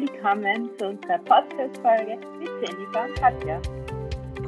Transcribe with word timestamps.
willkommen 0.00 0.70
zu 0.78 0.86
unserer 0.86 1.18
Podcast-Folge 1.18 2.16
mit 2.38 2.48
Jennifer 2.62 3.04
und 3.04 3.14
Katja. 3.16 3.60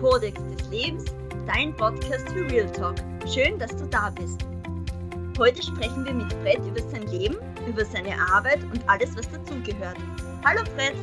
Kodex 0.00 0.40
des 0.40 0.70
Lebens, 0.70 1.04
dein 1.46 1.76
Podcast 1.76 2.26
für 2.30 2.50
Real 2.50 2.72
Talk. 2.72 2.96
Schön, 3.28 3.58
dass 3.58 3.76
du 3.76 3.84
da 3.88 4.08
bist. 4.08 4.46
Heute 5.36 5.62
sprechen 5.62 6.06
wir 6.06 6.14
mit 6.14 6.32
Fred 6.32 6.64
über 6.66 6.80
sein 6.80 7.06
Leben, 7.08 7.36
über 7.68 7.84
seine 7.84 8.18
Arbeit 8.32 8.62
und 8.64 8.88
alles, 8.88 9.14
was 9.14 9.30
dazugehört. 9.30 9.98
Hallo 10.42 10.64
Fred. 10.74 10.94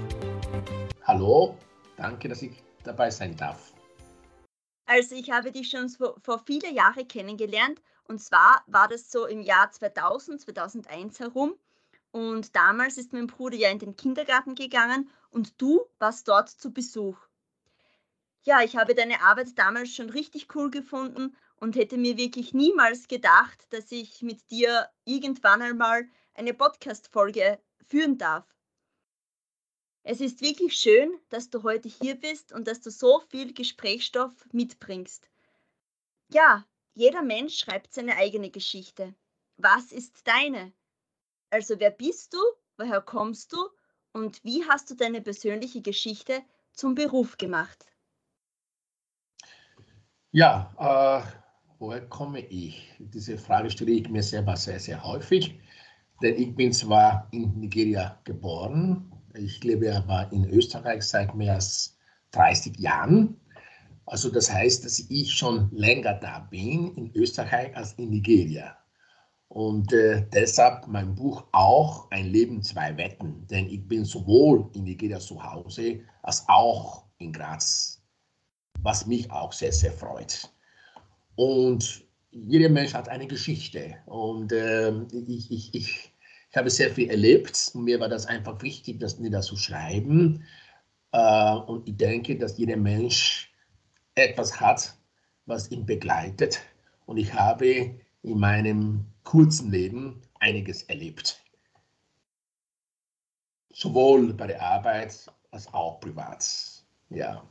Hallo, 1.04 1.56
danke, 1.96 2.28
dass 2.28 2.42
ich 2.42 2.64
dabei 2.84 3.12
sein 3.12 3.36
darf. 3.36 3.72
Also 4.88 5.14
ich 5.14 5.30
habe 5.30 5.52
dich 5.52 5.70
schon 5.70 5.90
vor, 5.90 6.16
vor 6.24 6.40
viele 6.40 6.72
Jahren 6.72 7.08
kennengelernt 7.08 7.80
und 8.08 8.20
zwar 8.20 8.64
war 8.66 8.88
das 8.88 9.12
so 9.12 9.28
im 9.28 9.42
Jahr 9.42 9.70
2000, 9.70 10.42
2001 10.42 11.20
herum. 11.20 11.54
Und 12.12 12.56
damals 12.56 12.98
ist 12.98 13.14
mein 13.14 13.28
Bruder 13.28 13.56
ja 13.56 13.70
in 13.70 13.80
den 13.80 13.96
Kindergarten 13.96 14.56
gegangen 14.56 15.10
und 15.30 15.62
du 15.62 15.86
warst 16.00 16.28
dort 16.28 16.50
zu 16.50 16.74
Besuch. 16.74 17.18
Ja, 18.44 18.64
ich 18.64 18.78
habe 18.78 18.96
deine 18.96 19.22
Arbeit 19.22 19.58
damals 19.58 19.94
schon 19.94 20.10
richtig 20.10 20.56
cool 20.56 20.72
gefunden 20.72 21.36
und 21.58 21.76
hätte 21.76 21.98
mir 21.98 22.18
wirklich 22.18 22.54
niemals 22.54 23.08
gedacht, 23.08 23.68
dass 23.72 23.92
ich 23.92 24.22
mit 24.22 24.50
dir 24.50 24.90
irgendwann 25.06 25.62
einmal 25.62 26.08
eine 26.34 26.54
Podcast-Folge 26.54 27.60
führen 27.86 28.18
darf. 28.18 28.46
Es 30.04 30.22
ist 30.22 30.42
wirklich 30.42 30.76
schön, 30.76 31.12
dass 31.30 31.50
du 31.50 31.64
heute 31.64 31.90
hier 31.90 32.16
bist 32.16 32.54
und 32.54 32.68
dass 32.68 32.82
du 32.82 32.90
so 32.90 33.20
viel 33.30 33.54
Gesprächsstoff 33.54 34.32
mitbringst. 34.52 35.30
Ja, 36.30 36.66
jeder 36.94 37.22
Mensch 37.22 37.58
schreibt 37.58 37.94
seine 37.94 38.16
eigene 38.16 38.50
Geschichte. 38.50 39.14
Was 39.58 39.92
ist 39.92 40.26
deine? 40.26 40.74
Also 41.52 41.80
wer 41.80 41.92
bist 41.92 42.34
du, 42.34 42.38
woher 42.78 43.02
kommst 43.02 43.54
du 43.54 43.58
und 44.14 44.44
wie 44.44 44.64
hast 44.66 44.90
du 44.90 44.96
deine 44.96 45.22
persönliche 45.22 45.82
Geschichte 45.82 46.42
zum 46.74 46.96
Beruf 46.96 47.38
gemacht? 47.38 47.86
Ja, 50.32 50.72
äh, 50.78 51.50
woher 51.80 52.08
komme 52.08 52.42
ich? 52.42 52.94
Diese 53.00 53.38
Frage 53.38 53.72
stelle 53.72 53.92
ich 53.92 54.10
mir 54.10 54.22
selber 54.22 54.56
sehr, 54.56 54.80
sehr 54.80 55.04
häufig, 55.04 55.60
denn 56.22 56.36
ich 56.36 56.56
bin 56.56 56.72
zwar 56.72 57.28
in 57.32 57.60
Nigeria 57.60 58.20
geboren, 58.26 59.12
ich 59.34 59.64
lebe 59.64 59.96
aber 59.96 60.32
in 60.32 60.50
Österreich 60.50 61.04
seit 61.04 61.34
mehr 61.34 61.56
als 61.56 61.98
30 62.32 62.78
Jahren. 62.78 63.40
Also 64.06 64.30
das 64.30 64.52
heißt, 64.52 64.86
dass 64.86 65.00
ich 65.10 65.32
schon 65.32 65.70
länger 65.72 66.16
da 66.16 66.40
bin 66.40 66.96
in 66.96 67.16
Österreich 67.16 67.76
als 67.76 67.94
in 67.94 68.10
Nigeria. 68.10 68.79
Und 69.50 69.92
äh, 69.94 70.28
deshalb 70.32 70.88
mein 70.88 71.16
Buch 71.16 71.44
auch 71.52 72.10
Ein 72.12 72.28
Leben, 72.28 72.62
zwei 72.62 72.96
Wetten. 72.98 73.48
Denn 73.48 73.68
ich 73.68 73.88
bin 73.88 74.06
sowohl 74.06 74.70
in 74.74 74.84
Nigeria 74.84 75.20
zu 75.20 75.44
Hause 75.44 76.02
als 76.22 76.48
auch 76.48 77.06
in 77.18 77.34
Graz, 77.34 78.02
was 78.82 79.08
mich 79.08 79.30
auch 79.32 79.52
sehr, 79.52 79.72
sehr 79.72 79.92
freut. 79.92 80.50
Und 81.36 82.06
jeder 82.32 82.70
Mensch 82.70 82.94
hat 82.94 83.10
eine 83.10 83.26
Geschichte. 83.26 83.96
Und 84.06 84.52
äh, 84.52 84.92
ich, 85.12 85.50
ich, 85.52 85.74
ich, 85.74 86.14
ich 86.52 86.58
habe 86.58 86.70
sehr 86.70 86.92
viel 86.92 87.10
erlebt. 87.10 87.72
Und 87.74 87.86
mir 87.86 88.00
war 88.00 88.10
das 88.10 88.28
einfach 88.28 88.62
wichtig, 88.62 89.00
das 89.00 89.18
niederzuschreiben. 89.18 90.44
Äh, 91.12 91.56
und 91.56 91.90
ich 91.90 91.98
denke, 91.98 92.38
dass 92.38 92.60
jeder 92.60 92.78
Mensch 92.78 93.52
etwas 94.14 94.60
hat, 94.60 94.96
was 95.48 95.72
ihn 95.72 95.88
begleitet. 95.88 96.60
Und 97.08 97.18
ich 97.18 97.34
habe 97.34 97.96
in 98.22 98.40
meinem 98.40 99.06
kurzen 99.24 99.72
Leben 99.72 100.22
einiges 100.40 100.84
erlebt. 100.84 101.44
Sowohl 103.72 104.34
bei 104.34 104.48
der 104.48 104.62
Arbeit 104.62 105.32
als 105.52 105.74
auch 105.74 106.00
privat. 106.00 106.84
Ja. 107.10 107.48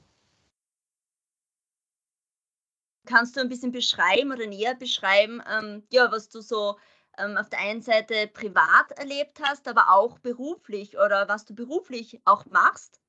Kannst 3.06 3.37
du 3.37 3.41
ein 3.41 3.48
bisschen 3.48 3.72
beschreiben 3.72 4.32
oder 4.32 4.47
näher 4.47 4.75
beschreiben, 4.75 5.43
ähm, 5.50 5.82
ja, 5.91 6.12
was 6.12 6.28
du 6.28 6.41
so 6.41 6.76
ähm, 7.16 7.37
auf 7.37 7.48
der 7.48 7.60
einen 7.60 7.81
Seite 7.81 8.28
privat 8.28 8.93
erlebt 8.97 9.41
hast, 9.43 9.66
aber 9.66 9.91
auch 9.91 10.19
beruflich 10.19 10.98
oder 10.98 11.28
was 11.28 11.44
du 11.44 11.54
beruflich 11.54 12.20
auch 12.25 12.44
machst? 12.47 13.00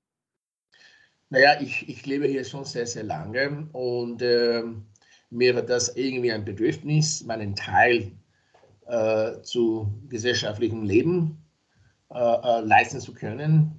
Naja, 1.29 1.61
ich, 1.61 1.87
ich 1.87 2.05
lebe 2.05 2.27
hier 2.27 2.43
schon 2.43 2.65
sehr, 2.65 2.87
sehr 2.87 3.03
lange 3.03 3.67
und 3.73 4.21
äh, 4.21 4.63
mir 5.29 5.55
war 5.55 5.61
das 5.61 5.95
irgendwie 5.95 6.31
ein 6.31 6.43
Bedürfnis, 6.43 7.23
meinen 7.23 7.55
Teil 7.55 8.13
äh, 8.89 9.41
zu 9.43 9.93
gesellschaftlichem 10.09 10.83
Leben 10.83 11.37
äh, 12.11 12.17
äh, 12.17 12.61
leisten 12.61 12.99
zu 12.99 13.13
können. 13.13 13.77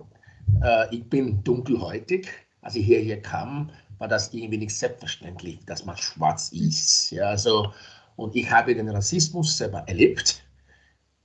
Äh, 0.63 0.95
ich 0.95 1.09
bin 1.09 1.43
dunkelhäutig. 1.43 2.29
Als 2.63 2.77
ich 2.77 2.87
hierher 2.87 3.21
kam, 3.21 3.71
war 3.99 4.09
das 4.09 4.33
irgendwie 4.33 4.59
nicht 4.59 4.77
selbstverständlich, 4.77 5.65
dass 5.67 5.85
man 5.85 5.97
schwarz 5.97 6.53
ist. 6.53 7.11
Ja, 7.11 7.25
also, 7.25 7.73
und 8.17 8.37
ich 8.37 8.51
habe 8.51 8.75
den 8.75 8.89
Rassismus 8.89 9.57
selber 9.57 9.81
erlebt. 9.89 10.45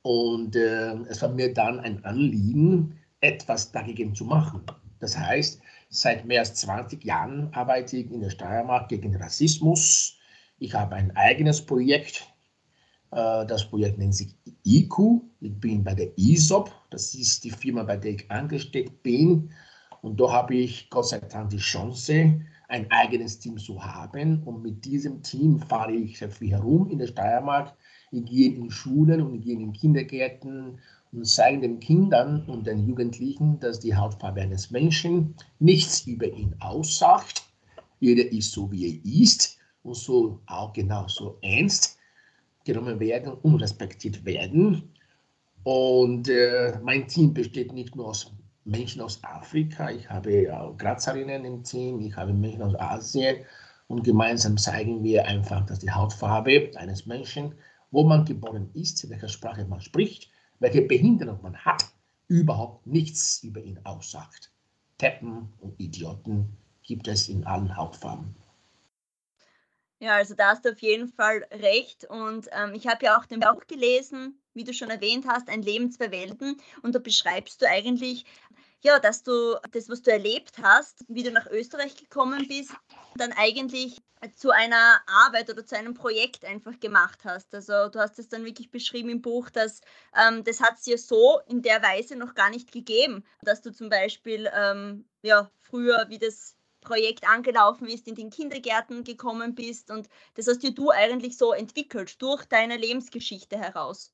Und 0.02 0.56
äh, 0.56 0.94
es 1.10 1.22
war 1.22 1.30
mir 1.30 1.54
dann 1.54 1.80
ein 1.80 2.04
Anliegen, 2.06 3.00
etwas 3.22 3.72
dagegen 3.72 4.16
zu 4.16 4.26
machen. 4.26 4.62
Das 5.00 5.18
heißt, 5.18 5.62
seit 5.90 6.26
mehr 6.26 6.40
als 6.40 6.56
20 6.56 7.04
Jahren 7.04 7.54
arbeite 7.54 7.98
ich 7.98 8.12
in 8.12 8.22
der 8.22 8.30
Steiermark 8.30 8.90
gegen 8.90 9.16
Rassismus. 9.16 10.18
Ich 10.58 10.74
habe 10.74 10.96
ein 10.96 11.16
eigenes 11.16 11.64
Projekt 11.64 12.28
das 13.16 13.70
Projekt 13.70 13.98
nennt 13.98 14.14
sich 14.14 14.36
IQ. 14.66 15.22
Ich 15.40 15.58
bin 15.58 15.86
bei 15.86 15.94
der 15.94 16.18
ISOP. 16.18 16.70
Das 16.90 17.16
ist 17.16 17.46
die 17.46 17.50
Firma, 17.50 17.84
bei 17.84 17.96
der 17.96 18.12
ich 18.12 18.30
angestellt 18.30 19.02
bin. 19.04 19.50
Und 20.02 20.20
da 20.20 20.30
habe 20.30 20.56
ich 20.56 20.90
Gott 20.90 21.08
sei 21.08 21.20
Dank 21.20 21.50
die 21.50 21.58
Chance, 21.58 22.42
ein 22.68 22.92
eigenes 22.92 23.40
Team 23.40 23.58
zu 23.58 23.82
haben. 23.82 24.44
Und 24.44 24.64
mit 24.64 24.84
diesem 24.84 25.22
Team 25.24 25.60
fahre 25.60 25.94
ich 25.94 26.20
sehr 26.20 26.30
viel 26.30 26.52
herum 26.52 26.90
in 26.90 27.00
der 27.00 27.08
Steiermark. 27.08 27.74
Ich 28.12 28.26
gehe 28.26 28.54
in 28.54 28.70
Schulen 28.70 29.22
und 29.22 29.36
ich 29.36 29.46
gehe 29.46 29.56
in 29.56 29.72
Kindergärten 29.72 30.80
und 31.14 31.26
zeige 31.26 31.62
den 31.62 31.80
Kindern 31.80 32.44
und 32.48 32.68
den 32.68 32.86
Jugendlichen, 32.86 33.62
dass 33.62 33.80
die 33.80 33.96
Hautfarbe 33.96 34.42
eines 34.42 34.72
Menschen 34.72 35.36
nichts 35.60 36.06
über 36.06 36.28
ihn 36.28 36.54
aussagt. 36.60 37.44
Jeder 38.02 38.30
ist 38.30 38.52
so, 38.52 38.70
wie 38.74 38.90
er 38.90 39.24
ist 39.24 39.58
und 39.84 39.96
so 39.96 40.42
auch 40.48 40.74
genauso 40.74 41.38
ernst 41.42 41.95
genommen 42.66 43.00
werden 43.00 43.34
und 43.34 43.56
respektiert 43.56 44.26
werden. 44.26 44.92
Und 45.64 46.28
äh, 46.30 46.78
mein 46.84 47.08
Team 47.08 47.34
besteht 47.34 47.72
nicht 47.72 47.96
nur 47.96 48.10
aus 48.10 48.32
Menschen 48.66 49.02
aus 49.02 49.24
Afrika, 49.24 49.92
ich 49.92 50.10
habe 50.10 50.74
Grazerinnen 50.78 51.46
im 51.46 51.64
Team, 51.64 52.00
ich 52.02 52.16
habe 52.16 52.34
Menschen 52.34 52.64
aus 52.64 52.76
Asien 52.76 53.38
und 53.88 54.04
gemeinsam 54.04 54.58
zeigen 54.58 55.04
wir 55.04 55.28
einfach, 55.28 55.66
dass 55.68 55.80
die 55.80 55.92
Hautfarbe 55.92 56.72
eines 56.76 57.06
Menschen, 57.06 57.54
wo 57.92 58.04
man 58.04 58.26
geboren 58.26 58.72
ist, 58.74 59.08
welche 59.10 59.30
Sprache 59.30 59.66
man 59.66 59.82
spricht, 59.82 60.32
welche 60.60 60.82
Behinderung 60.82 61.40
man 61.44 61.56
hat, 61.56 61.86
überhaupt 62.28 62.88
nichts 62.88 63.44
über 63.44 63.62
ihn 63.62 63.80
aussagt. 63.84 64.52
Teppen 64.98 65.54
und 65.60 65.80
Idioten 65.80 66.58
gibt 66.82 67.08
es 67.08 67.30
in 67.30 67.46
allen 67.46 67.76
Hautfarben. 67.78 68.36
Ja, 70.00 70.16
also 70.16 70.36
da 70.36 70.50
hast 70.50 70.66
du 70.66 70.72
auf 70.72 70.80
jeden 70.80 71.08
Fall 71.08 71.48
recht. 71.52 72.06
Und 72.06 72.48
ähm, 72.52 72.74
ich 72.74 72.88
habe 72.88 73.06
ja 73.06 73.18
auch 73.18 73.26
den 73.26 73.40
Buch 73.40 73.66
gelesen, 73.68 74.42
wie 74.54 74.64
du 74.64 74.74
schon 74.74 74.90
erwähnt 74.90 75.26
hast, 75.28 75.50
Ein 75.50 75.62
Leben, 75.62 75.92
zwei 75.92 76.12
Welten. 76.12 76.62
Und 76.82 76.96
da 76.96 77.00
beschreibst 77.00 77.62
du 77.62 77.68
eigentlich, 77.68 78.26
ja, 78.84 79.00
dass 79.00 79.24
du 79.24 79.56
das, 79.72 79.90
was 79.90 80.02
du 80.02 80.12
erlebt 80.12 80.58
hast, 80.62 81.06
wie 81.08 81.24
du 81.24 81.32
nach 81.32 81.48
Österreich 81.48 81.96
gekommen 81.96 82.48
bist, 82.48 82.74
dann 83.16 83.32
eigentlich 83.32 83.98
zu 84.36 84.52
einer 84.52 85.02
Arbeit 85.08 85.50
oder 85.50 85.66
zu 85.66 85.78
einem 85.78 85.94
Projekt 85.94 86.46
einfach 86.46 86.80
gemacht 86.80 87.20
hast. 87.24 87.54
Also 87.54 87.90
du 87.90 88.00
hast 88.00 88.18
es 88.20 88.28
dann 88.28 88.46
wirklich 88.46 88.72
beschrieben 88.72 89.10
im 89.10 89.22
Buch, 89.22 89.50
dass 89.50 89.82
ähm, 90.16 90.44
das 90.44 90.62
hat 90.62 90.76
es 90.76 90.84
dir 90.84 90.98
so 90.98 91.40
in 91.48 91.62
der 91.62 91.82
Weise 91.82 92.16
noch 92.16 92.34
gar 92.34 92.50
nicht 92.50 92.72
gegeben, 92.72 93.24
dass 93.44 93.62
du 93.62 93.72
zum 93.72 93.90
Beispiel 93.90 94.50
ähm, 94.54 95.08
ja, 95.22 95.52
früher, 95.60 96.06
wie 96.10 96.20
das 96.20 96.56
Projekt 96.86 97.28
angelaufen 97.28 97.88
ist, 97.88 98.08
in 98.08 98.16
den 98.16 98.30
Kindergärten 98.30 99.04
gekommen 99.04 99.54
bist 99.56 99.92
und 99.92 100.08
das 100.36 100.48
hast 100.48 100.64
dir 100.64 100.74
du 100.74 100.92
eigentlich 100.92 101.38
so 101.38 101.52
entwickelt 101.52 102.22
durch 102.22 102.46
deine 102.46 102.78
Lebensgeschichte 102.78 103.58
heraus. 103.58 104.14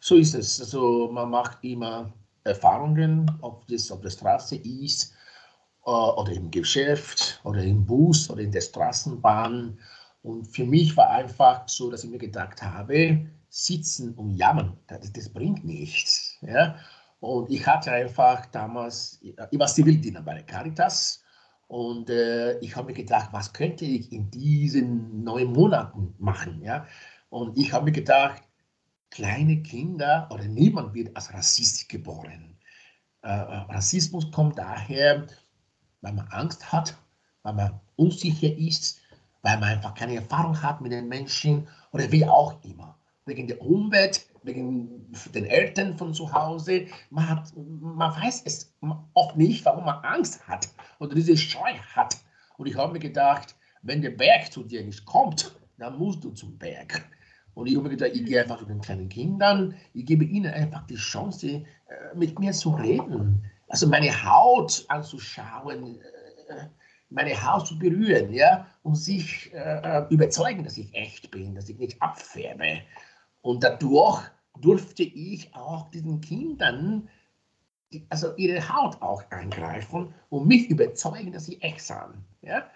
So 0.00 0.16
ist 0.16 0.34
es. 0.34 0.60
Also 0.60 1.10
man 1.12 1.28
macht 1.28 1.62
immer 1.62 2.10
Erfahrungen, 2.44 3.30
ob 3.42 3.66
das 3.68 3.90
auf 3.90 4.00
der 4.00 4.10
Straße 4.10 4.56
ist 4.56 5.12
äh, 5.84 5.90
oder 5.90 6.32
im 6.32 6.50
Geschäft 6.50 7.40
oder 7.44 7.62
im 7.62 7.84
Bus 7.84 8.30
oder 8.30 8.40
in 8.40 8.52
der 8.52 8.62
Straßenbahn. 8.62 9.78
Und 10.22 10.44
für 10.46 10.64
mich 10.64 10.96
war 10.96 11.10
einfach 11.10 11.68
so, 11.68 11.90
dass 11.90 12.04
ich 12.04 12.10
mir 12.10 12.18
gedacht 12.18 12.62
habe, 12.62 13.26
sitzen 13.50 14.14
und 14.14 14.36
jammern, 14.36 14.78
das, 14.86 15.12
das 15.12 15.28
bringt 15.28 15.64
nichts. 15.64 16.36
Ja? 16.40 16.76
Und 17.20 17.50
ich 17.50 17.66
hatte 17.66 17.92
einfach 17.92 18.46
damals, 18.46 19.20
ich 19.22 19.58
war 19.58 19.66
Zivildiener 19.66 20.22
bei 20.22 20.34
der 20.34 20.42
Caritas 20.42 21.22
und 21.68 22.10
äh, 22.10 22.58
ich 22.60 22.74
habe 22.74 22.88
mir 22.88 22.94
gedacht, 22.94 23.28
was 23.32 23.52
könnte 23.52 23.84
ich 23.84 24.10
in 24.10 24.30
diesen 24.30 25.22
neun 25.22 25.52
Monaten 25.52 26.14
machen? 26.18 26.62
Ja? 26.62 26.86
Und 27.28 27.56
ich 27.58 27.72
habe 27.72 27.84
mir 27.84 27.92
gedacht, 27.92 28.42
kleine 29.10 29.62
Kinder 29.62 30.28
oder 30.32 30.44
niemand 30.44 30.94
wird 30.94 31.14
als 31.14 31.32
Rassist 31.32 31.88
geboren. 31.88 32.56
äh, 33.22 33.30
Rassismus 33.30 34.30
kommt 34.32 34.58
daher, 34.58 35.26
weil 36.00 36.12
man 36.14 36.26
Angst 36.28 36.72
hat, 36.72 36.96
weil 37.42 37.52
man 37.54 37.80
unsicher 37.96 38.56
ist, 38.56 39.00
weil 39.42 39.58
man 39.58 39.70
einfach 39.70 39.94
keine 39.94 40.16
Erfahrung 40.16 40.60
hat 40.62 40.80
mit 40.80 40.92
den 40.92 41.08
Menschen 41.08 41.68
oder 41.92 42.10
wie 42.10 42.24
auch 42.24 42.64
immer. 42.64 42.96
Wegen 43.26 43.46
der 43.46 43.60
Umwelt, 43.60 44.26
wegen 44.42 45.12
den 45.34 45.44
Eltern 45.44 45.96
von 45.96 46.14
zu 46.14 46.32
Hause. 46.32 46.86
Man, 47.10 47.28
hat, 47.28 47.52
man 47.56 48.14
weiß 48.22 48.42
es 48.44 48.74
oft 49.14 49.36
nicht, 49.36 49.64
warum 49.64 49.84
man 49.84 50.02
Angst 50.04 50.46
hat 50.46 50.68
oder 50.98 51.14
diese 51.14 51.36
Scheu 51.36 51.72
hat. 51.94 52.16
Und 52.56 52.66
ich 52.66 52.76
habe 52.76 52.92
mir 52.92 52.98
gedacht, 52.98 53.56
wenn 53.82 54.02
der 54.02 54.10
Berg 54.10 54.52
zu 54.52 54.62
dir 54.62 54.84
nicht 54.84 55.04
kommt, 55.04 55.56
dann 55.78 55.98
musst 55.98 56.22
du 56.24 56.30
zum 56.30 56.58
Berg. 56.58 57.08
Und 57.54 57.66
ich 57.66 57.74
habe 57.74 57.84
mir 57.84 57.96
gedacht, 57.96 58.12
ich 58.14 58.24
gehe 58.24 58.40
einfach 58.40 58.58
zu 58.58 58.64
den 58.64 58.80
kleinen 58.80 59.08
Kindern, 59.08 59.74
ich 59.92 60.06
gebe 60.06 60.24
ihnen 60.24 60.52
einfach 60.52 60.86
die 60.86 60.96
Chance, 60.96 61.48
äh, 61.48 61.64
mit 62.14 62.38
mir 62.38 62.52
zu 62.52 62.70
reden. 62.70 63.44
Also 63.68 63.86
meine 63.88 64.10
Haut 64.24 64.84
anzuschauen, 64.88 65.98
äh, 66.48 66.66
meine 67.10 67.34
Haut 67.42 67.66
zu 67.66 67.78
berühren, 67.78 68.32
ja, 68.32 68.66
und 68.82 68.94
sich 68.94 69.52
äh, 69.52 70.04
überzeugen, 70.10 70.64
dass 70.64 70.78
ich 70.78 70.94
echt 70.94 71.30
bin, 71.30 71.54
dass 71.54 71.68
ich 71.68 71.78
nicht 71.78 72.00
abfärbe. 72.00 72.82
Und 73.42 73.64
dadurch 73.64 74.22
durfte 74.60 75.02
ich 75.02 75.54
auch 75.54 75.90
diesen 75.90 76.20
Kindern 76.20 77.08
also 78.08 78.34
ihre 78.36 78.68
Haut 78.68 79.00
auch 79.02 79.22
eingreifen 79.30 80.14
und 80.28 80.46
mich 80.46 80.68
überzeugen, 80.70 81.32
dass 81.32 81.46
sie 81.46 81.60
echt 81.60 81.80
sind. 81.80 82.24
Ja? 82.42 82.70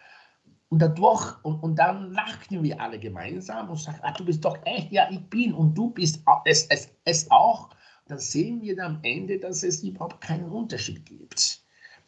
Und 0.69 0.81
dadurch, 0.81 1.37
und, 1.44 1.62
und 1.62 1.76
dann 1.76 2.12
lachten 2.12 2.62
wir 2.62 2.81
alle 2.81 2.99
gemeinsam 2.99 3.70
und 3.70 3.76
sagten, 3.76 4.00
ah, 4.02 4.12
du 4.12 4.25
bist 4.25 4.44
doch 4.44 4.58
echt, 4.64 4.90
ja, 4.90 5.08
ich 5.11 5.20
bin 5.31 5.55
und 5.55 5.75
du 5.75 5.90
bist 5.90 6.22
es, 6.44 6.66
es, 6.66 6.90
es 7.05 7.31
auch. 7.31 7.70
Dann 8.06 8.19
sehen 8.19 8.61
wir 8.61 8.76
am 8.84 8.99
Ende, 9.02 9.38
dass 9.38 9.62
es 9.62 9.82
überhaupt 9.82 10.20
keinen 10.20 10.50
Unterschied 10.50 11.06
gibt. 11.06 11.62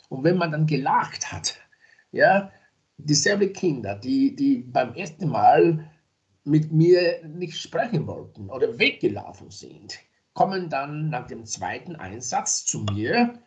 Und 0.08 0.24
wenn 0.24 0.36
man 0.36 0.50
dann 0.50 0.66
gelacht 0.66 1.30
hat, 1.30 1.56
ja, 2.12 2.50
dieselbe 2.98 3.50
Kinder, 3.50 3.94
die, 3.94 4.34
die 4.34 4.58
beim 4.62 4.94
ersten 4.94 5.28
Mal 5.28 5.90
mit 6.46 6.72
mir 6.72 7.26
nicht 7.26 7.58
sprechen 7.58 8.06
wollten 8.06 8.48
oder 8.48 8.78
weggelaufen 8.78 9.50
sind, 9.50 9.98
kommen 10.32 10.68
dann 10.68 11.10
nach 11.10 11.26
dem 11.26 11.44
zweiten 11.44 11.96
Einsatz 11.96 12.64
zu 12.64 12.84
mir 12.92 13.38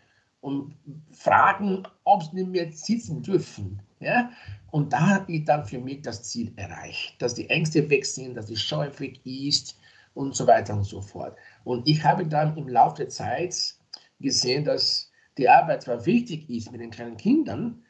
und 0.42 0.75
fragen, 1.12 1.84
ob 2.04 2.24
sie 2.24 2.36
mit 2.36 2.50
mir 2.50 2.72
sitzen 2.74 3.22
dürfen. 3.22 3.81
Ja? 4.00 4.31
Und 4.72 4.92
da 4.92 5.00
habe 5.00 5.31
ich 5.31 5.46
dann 5.46 5.66
für 5.66 5.80
mich 5.80 6.01
das 6.01 6.24
Ziel 6.24 6.51
erreicht, 6.57 7.22
dass 7.22 7.36
die 7.36 7.50
Ängste 7.50 7.90
weg 7.90 8.06
sind, 8.06 8.36
dass 8.36 8.48
die 8.48 8.57
Scheu 8.57 8.90
ist 9.24 9.80
und 10.13 10.36
so 10.36 10.45
weiter 10.45 10.74
und 10.74 10.84
so 10.84 11.02
fort. 11.02 11.38
Und 11.63 11.88
ich 11.88 12.04
habe 12.04 12.25
dann 12.25 12.57
im 12.57 12.68
Laufe 12.68 12.98
der 12.98 13.10
Zeit 13.10 13.75
gesehen, 14.19 14.66
dass 14.66 15.10
die 15.38 15.48
Arbeit 15.48 15.84
zwar 15.84 16.06
wichtig 16.06 16.50
ist 16.50 16.72
mit 16.72 16.81
den 16.81 16.92
kleinen 16.92 17.16
Kindern, 17.16 17.84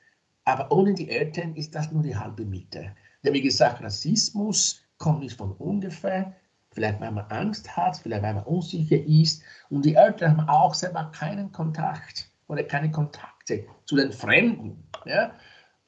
aber 0.46 0.72
ohne 0.72 0.94
die 0.94 1.10
Eltern 1.10 1.56
ist 1.56 1.74
das 1.74 1.92
nur 1.92 2.04
die 2.04 2.16
halbe 2.16 2.46
Miete. 2.46 2.96
Denn 3.24 3.34
wie 3.34 3.42
gesagt, 3.42 3.82
Rassismus 3.82 4.82
kommt 5.00 5.22
nicht 5.22 5.36
von 5.36 5.54
ungefähr. 5.54 6.36
Vielleicht 6.72 7.01
weil 7.01 7.12
man 7.12 7.25
Angst 7.30 7.75
hat, 7.75 7.98
vielleicht 7.98 8.22
weil 8.22 8.36
man 8.36 8.44
unsicher 8.44 8.98
ist. 8.98 9.42
Und 9.72 9.86
die 9.86 9.96
Eltern 9.96 10.38
haben 10.38 10.50
auch 10.50 10.75
selber 10.75 11.12
keinen 11.12 11.51
Kontakt 11.51 12.30
oder 12.48 12.63
keine 12.63 12.92
Kontakte 12.92 13.66
zu 13.86 13.96
den 13.96 14.12
Fremden, 14.12 14.84
ja, 15.06 15.34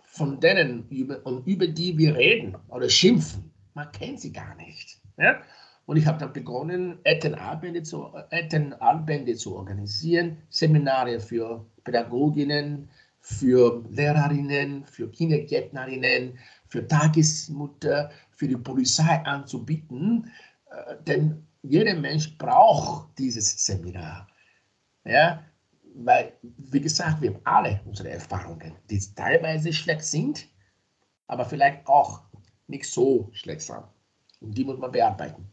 von 0.03 0.39
denen, 0.39 0.87
über, 0.89 1.23
und 1.25 1.45
über 1.45 1.67
die 1.67 1.97
wir 1.97 2.15
reden 2.15 2.57
oder 2.69 2.89
schimpfen. 2.89 3.51
Man 3.75 3.91
kennt 3.91 4.19
sie 4.19 4.33
gar 4.33 4.55
nicht. 4.55 4.99
Ja. 5.17 5.41
Und 5.85 5.97
ich 5.97 6.05
habe 6.05 6.19
dann 6.19 6.33
begonnen, 6.33 6.99
Elternabende 7.03 7.83
zu, 7.83 8.07
Elternabende 8.29 9.35
zu 9.35 9.55
organisieren, 9.55 10.37
Seminare 10.49 11.19
für 11.19 11.65
Pädagoginnen, 11.83 12.89
für 13.19 13.83
Lehrerinnen, 13.89 14.85
für 14.85 15.09
Kindergärtnerinnen, 15.09 16.39
für 16.71 16.87
Tagesmutter, 16.87 18.11
für 18.31 18.47
die 18.47 18.55
Polizei 18.55 19.21
anzubieten, 19.25 20.31
äh, 20.71 20.95
denn 21.05 21.45
jeder 21.61 21.93
Mensch 21.95 22.37
braucht 22.37 23.17
dieses 23.19 23.63
Seminar. 23.65 24.27
Ja, 25.03 25.43
weil, 25.95 26.33
wie 26.41 26.79
gesagt, 26.79 27.21
wir 27.21 27.33
haben 27.33 27.41
alle 27.43 27.81
unsere 27.85 28.11
Erfahrungen, 28.11 28.73
die 28.89 28.99
teilweise 29.15 29.73
schlecht 29.73 30.05
sind, 30.05 30.47
aber 31.27 31.45
vielleicht 31.45 31.85
auch 31.87 32.21
nicht 32.67 32.85
so 32.85 33.29
schlecht 33.33 33.61
sind. 33.61 33.83
Und 34.39 34.57
die 34.57 34.63
muss 34.63 34.77
man 34.77 34.91
bearbeiten. 34.91 35.51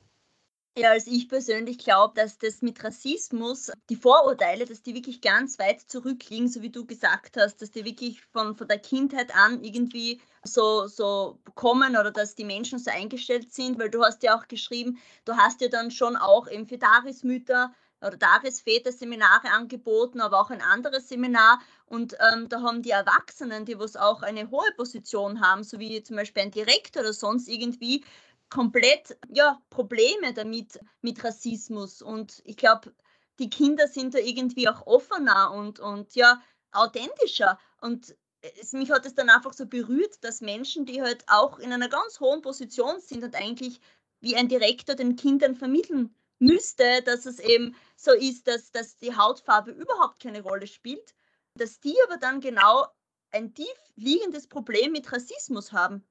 Ja, 0.78 0.90
also 0.92 1.10
ich 1.10 1.28
persönlich 1.28 1.78
glaube, 1.78 2.14
dass 2.14 2.38
das 2.38 2.62
mit 2.62 2.84
Rassismus, 2.84 3.72
die 3.90 3.96
Vorurteile, 3.96 4.64
dass 4.64 4.80
die 4.80 4.94
wirklich 4.94 5.20
ganz 5.20 5.58
weit 5.58 5.80
zurückliegen, 5.80 6.46
so 6.46 6.62
wie 6.62 6.70
du 6.70 6.86
gesagt 6.86 7.36
hast, 7.36 7.60
dass 7.60 7.72
die 7.72 7.84
wirklich 7.84 8.22
von, 8.32 8.54
von 8.54 8.68
der 8.68 8.78
Kindheit 8.78 9.34
an 9.34 9.64
irgendwie 9.64 10.20
so, 10.44 10.86
so 10.86 11.40
kommen 11.56 11.96
oder 11.96 12.12
dass 12.12 12.36
die 12.36 12.44
Menschen 12.44 12.78
so 12.78 12.92
eingestellt 12.92 13.52
sind, 13.52 13.76
weil 13.80 13.90
du 13.90 14.04
hast 14.04 14.22
ja 14.22 14.38
auch 14.38 14.46
geschrieben, 14.46 15.00
du 15.24 15.36
hast 15.36 15.60
ja 15.62 15.66
dann 15.66 15.90
schon 15.90 16.16
auch 16.16 16.46
eben 16.48 16.68
für 16.68 16.78
Darismütter 16.78 17.74
oder 18.00 18.16
Darisväter 18.16 18.92
Seminare 18.92 19.50
angeboten, 19.50 20.20
aber 20.20 20.40
auch 20.40 20.50
ein 20.50 20.62
anderes 20.62 21.08
Seminar. 21.08 21.60
Und 21.86 22.14
ähm, 22.32 22.48
da 22.48 22.62
haben 22.62 22.82
die 22.82 22.90
Erwachsenen, 22.90 23.64
die 23.64 23.80
was 23.80 23.96
auch 23.96 24.22
eine 24.22 24.48
hohe 24.52 24.70
Position 24.76 25.40
haben, 25.40 25.64
so 25.64 25.80
wie 25.80 26.02
zum 26.04 26.14
Beispiel 26.14 26.44
ein 26.44 26.52
Direktor 26.52 27.02
oder 27.02 27.12
sonst 27.12 27.48
irgendwie, 27.48 28.04
komplett 28.50 29.18
ja, 29.28 29.60
Probleme 29.70 30.32
damit 30.34 30.80
mit 31.02 31.22
Rassismus. 31.22 32.02
Und 32.02 32.42
ich 32.44 32.56
glaube, 32.56 32.92
die 33.38 33.50
Kinder 33.50 33.86
sind 33.88 34.14
da 34.14 34.18
irgendwie 34.18 34.68
auch 34.68 34.86
offener 34.86 35.52
und, 35.52 35.80
und 35.80 36.14
ja, 36.14 36.40
authentischer. 36.72 37.58
Und 37.80 38.16
es, 38.60 38.72
mich 38.72 38.90
hat 38.90 39.06
es 39.06 39.14
dann 39.14 39.30
einfach 39.30 39.52
so 39.52 39.66
berührt, 39.66 40.22
dass 40.22 40.40
Menschen, 40.40 40.86
die 40.86 41.02
halt 41.02 41.24
auch 41.26 41.58
in 41.58 41.72
einer 41.72 41.88
ganz 41.88 42.20
hohen 42.20 42.42
Position 42.42 43.00
sind 43.00 43.24
und 43.24 43.34
eigentlich 43.34 43.80
wie 44.20 44.36
ein 44.36 44.48
Direktor 44.48 44.94
den 44.94 45.16
Kindern 45.16 45.54
vermitteln 45.54 46.14
müsste, 46.38 47.02
dass 47.02 47.26
es 47.26 47.38
eben 47.38 47.74
so 47.96 48.12
ist, 48.12 48.46
dass, 48.46 48.70
dass 48.70 48.96
die 48.96 49.16
Hautfarbe 49.16 49.72
überhaupt 49.72 50.22
keine 50.22 50.42
Rolle 50.42 50.66
spielt, 50.66 51.14
dass 51.54 51.80
die 51.80 51.96
aber 52.06 52.16
dann 52.16 52.40
genau 52.40 52.86
ein 53.30 53.54
tief 53.54 53.66
liegendes 53.96 54.46
Problem 54.46 54.92
mit 54.92 55.12
Rassismus 55.12 55.72
haben. 55.72 56.04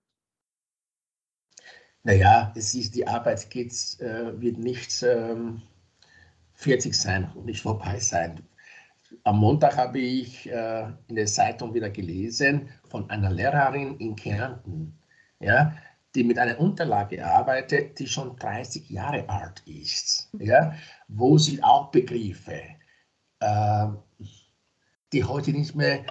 Naja, 2.07 2.53
es 2.55 2.73
ist, 2.73 2.95
die 2.95 3.05
Arbeit 3.05 3.49
geht, 3.49 3.73
äh, 3.99 4.39
wird 4.39 4.59
nicht 4.59 5.03
ähm, 5.03 5.61
40 6.53 6.93
sein 6.93 7.29
und 7.35 7.47
nicht 7.47 7.61
vorbei 7.61 7.99
sein. 7.99 8.47
Am 9.25 9.39
Montag 9.39 9.75
habe 9.75 9.99
ich 9.99 10.49
äh, 10.49 10.85
in 11.09 11.17
der 11.17 11.25
Zeitung 11.25 11.73
wieder 11.73 11.89
gelesen 11.89 12.69
von 12.87 13.09
einer 13.09 13.29
Lehrerin 13.29 13.97
in 13.97 14.15
Kärnten, 14.15 14.97
ja, 15.41 15.75
die 16.15 16.23
mit 16.23 16.39
einer 16.39 16.57
Unterlage 16.61 17.25
arbeitet, 17.25 17.99
die 17.99 18.07
schon 18.07 18.37
30 18.37 18.89
Jahre 18.89 19.27
alt 19.27 19.61
ist, 19.65 20.29
ja, 20.39 20.75
wo 21.09 21.37
sie 21.37 21.61
auch 21.61 21.91
Begriffe, 21.91 22.61
äh, 23.41 23.87
die 25.11 25.25
heute 25.25 25.51
nicht 25.51 25.75
mehr 25.75 26.05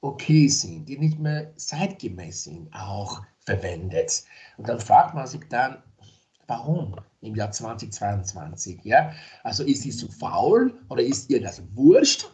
okay 0.00 0.48
sind, 0.48 0.88
die 0.88 0.96
nicht 0.96 1.18
mehr 1.18 1.54
zeitgemäß 1.54 2.44
sind, 2.44 2.74
auch 2.74 3.26
verwendet. 3.44 4.24
Und 4.56 4.68
dann 4.68 4.80
fragt 4.80 5.14
man 5.14 5.26
sich 5.26 5.42
dann, 5.48 5.82
warum 6.46 6.96
im 7.20 7.34
Jahr 7.34 7.50
2022? 7.50 8.80
Ja? 8.84 9.12
Also 9.42 9.64
ist 9.64 9.82
sie 9.82 9.90
zu 9.90 10.08
faul 10.08 10.74
oder 10.88 11.02
ist 11.02 11.30
ihr 11.30 11.40
das 11.40 11.62
wurscht? 11.74 12.30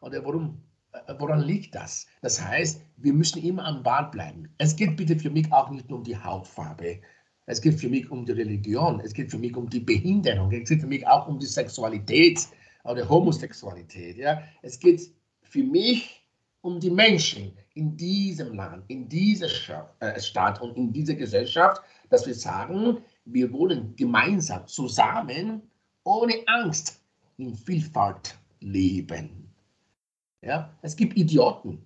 Oder 0.00 0.24
warum, 0.24 0.62
äh, 0.92 1.14
woran 1.18 1.40
liegt 1.40 1.74
das? 1.74 2.06
Das 2.22 2.40
heißt, 2.40 2.82
wir 2.96 3.12
müssen 3.12 3.42
immer 3.42 3.64
am 3.64 3.82
Ball 3.82 4.08
bleiben. 4.10 4.48
Es 4.58 4.76
geht 4.76 4.96
bitte 4.96 5.18
für 5.18 5.30
mich 5.30 5.52
auch 5.52 5.70
nicht 5.70 5.88
nur 5.88 5.98
um 5.98 6.04
die 6.04 6.16
Hautfarbe. 6.16 7.00
Es 7.46 7.60
geht 7.60 7.80
für 7.80 7.88
mich 7.88 8.10
um 8.10 8.24
die 8.24 8.32
Religion. 8.32 9.00
Es 9.00 9.12
geht 9.12 9.30
für 9.30 9.38
mich 9.38 9.56
um 9.56 9.68
die 9.68 9.80
Behinderung. 9.80 10.52
Es 10.52 10.68
geht 10.68 10.80
für 10.80 10.86
mich 10.86 11.06
auch 11.06 11.26
um 11.26 11.38
die 11.38 11.46
Sexualität 11.46 12.46
oder 12.84 13.08
Homosexualität. 13.08 14.16
Ja? 14.16 14.42
Es 14.62 14.78
geht 14.78 15.00
für 15.42 15.64
mich 15.64 16.19
um 16.62 16.78
die 16.78 16.90
Menschen 16.90 17.52
in 17.74 17.96
diesem 17.96 18.54
Land, 18.54 18.84
in 18.88 19.08
dieser 19.08 19.48
äh, 20.00 20.20
Stadt 20.20 20.60
und 20.60 20.76
in 20.76 20.92
dieser 20.92 21.14
Gesellschaft, 21.14 21.82
dass 22.10 22.26
wir 22.26 22.34
sagen, 22.34 22.98
wir 23.24 23.52
wollen 23.52 23.94
gemeinsam 23.96 24.66
zusammen 24.66 25.62
ohne 26.04 26.34
Angst 26.46 27.00
in 27.38 27.54
Vielfalt 27.54 28.36
leben. 28.60 29.52
Ja? 30.42 30.74
Es 30.82 30.96
gibt 30.96 31.16
Idioten 31.16 31.78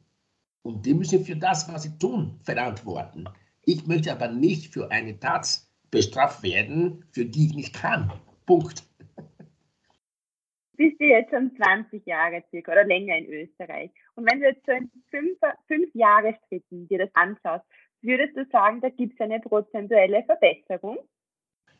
und 0.62 0.85
die 0.85 0.95
müssen 0.95 1.25
für 1.25 1.37
das, 1.37 1.69
was 1.69 1.85
sie 1.85 1.99
tun, 1.99 2.38
verantworten. 2.43 3.28
Ich 3.64 3.87
möchte 3.87 4.12
aber 4.12 4.28
nicht 4.28 4.73
für 4.73 4.90
eine 4.90 5.19
Tat 5.19 5.61
bestraft 5.90 6.43
werden, 6.43 7.04
für 7.12 7.25
die 7.25 7.47
ich 7.47 7.54
nicht 7.54 7.75
kann. 7.75 8.12
Punkt 8.47 8.83
bist 10.76 11.00
du 11.00 11.04
jetzt 11.04 11.31
schon 11.31 11.54
20 11.57 12.07
Jahre 12.07 12.43
circa 12.50 12.73
oder 12.73 12.85
länger 12.85 13.16
in 13.16 13.26
Österreich. 13.26 13.90
Und 14.14 14.31
wenn 14.31 14.40
du 14.40 14.47
jetzt 14.47 14.64
so 14.66 14.73
in 14.73 14.90
fünf, 15.11 15.38
fünf 15.69 15.95
Jahresschritten 15.95 16.88
dir 16.88 16.99
das 16.99 17.11
anschaust, 17.14 17.64
würdest 18.02 18.37
du 18.37 18.45
sagen, 18.50 18.81
da 18.81 18.88
gibt 18.88 19.14
es 19.14 19.21
eine 19.21 19.40
prozentuelle 19.40 20.25
Verbesserung? 20.25 20.99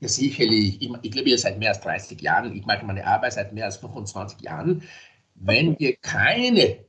Ja, 0.01 0.09
sicherlich. 0.09 0.81
Ich, 0.83 0.91
ich 1.03 1.15
lebe 1.15 1.31
ja 1.31 1.37
seit 1.37 1.59
mehr 1.59 1.71
als 1.71 1.81
30 1.81 2.21
Jahren. 2.21 2.55
Ich 2.55 2.67
mache 2.67 2.85
meine 2.85 3.07
Arbeit 3.07 3.35
seit 3.35 3.53
mehr 3.53 3.67
als 3.67 3.77
25 3.79 4.41
Jahren. 4.43 4.83
Wenn 5.35 5.79
wir 5.79 5.97
keine 5.97 6.85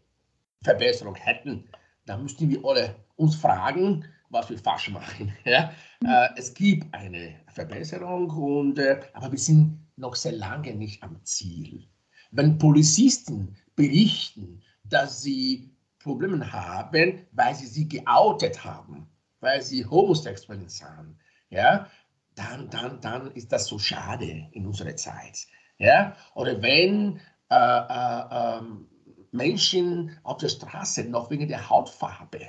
Verbesserung 0.64 1.16
hätten, 1.16 1.70
dann 2.06 2.24
müssten 2.24 2.50
wir 2.50 2.64
alle 2.64 2.96
uns 3.16 3.36
fragen, 3.36 4.06
was 4.30 4.50
wir 4.50 4.58
falsch 4.58 4.90
machen. 4.90 5.34
Ja? 5.46 5.72
Mhm. 6.02 6.08
Äh, 6.08 6.30
es 6.38 6.54
gibt 6.54 6.94
eine 6.94 7.36
Verbesserung, 7.48 8.30
und, 8.30 8.80
äh, 8.80 9.00
aber 9.14 9.32
wir 9.32 9.40
sind 9.40 9.80
noch 9.96 10.16
sehr 10.16 10.34
lange 10.34 10.74
nicht 10.76 11.04
am 11.04 11.24
Ziel. 11.24 11.88
Wenn 12.36 12.58
Polizisten 12.58 13.56
berichten, 13.76 14.62
dass 14.84 15.22
sie 15.22 15.72
Probleme 16.00 16.52
haben, 16.52 17.26
weil 17.32 17.56
sie 17.56 17.66
sie 17.66 17.88
geoutet 17.88 18.64
haben, 18.64 19.08
weil 19.40 19.62
sie 19.62 19.86
homosexuell 19.86 20.68
sind, 20.70 21.18
ja, 21.50 21.88
dann, 22.36 22.70
dann, 22.70 23.00
dann 23.02 23.32
ist 23.32 23.52
das 23.52 23.68
so 23.68 23.80
schade 23.80 24.48
in 24.52 24.66
unserer 24.66 24.96
Zeit. 24.96 25.48
Ja? 25.78 26.16
Oder 26.36 26.62
wenn 26.62 27.20
äh, 27.50 27.56
äh, 27.56 28.58
ähm, 28.60 28.88
Menschen 29.32 30.18
auf 30.24 30.38
der 30.38 30.50
Straße 30.50 31.06
noch 31.06 31.30
wegen 31.30 31.48
der 31.48 31.70
Hautfarbe 31.70 32.42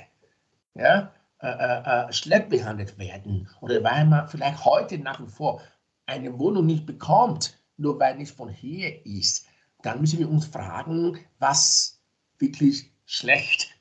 ja, 0.75 1.11
äh, 1.39 1.47
äh, 1.47 2.07
äh, 2.09 2.13
schlecht 2.13 2.49
behandelt 2.49 2.97
werden 2.97 3.49
oder 3.61 3.83
weil 3.83 4.05
man 4.05 4.27
vielleicht 4.27 4.63
heute 4.65 4.97
nach 4.97 5.19
wie 5.19 5.29
vor 5.29 5.61
eine 6.05 6.37
Wohnung 6.39 6.65
nicht 6.65 6.85
bekommt, 6.85 7.59
nur 7.77 7.99
weil 7.99 8.17
nicht 8.17 8.35
von 8.35 8.49
hier 8.49 9.05
ist, 9.05 9.46
dann 9.81 10.01
müssen 10.01 10.19
wir 10.19 10.29
uns 10.29 10.45
fragen, 10.45 11.19
was 11.39 12.01
wirklich 12.39 12.91
schlecht 13.05 13.75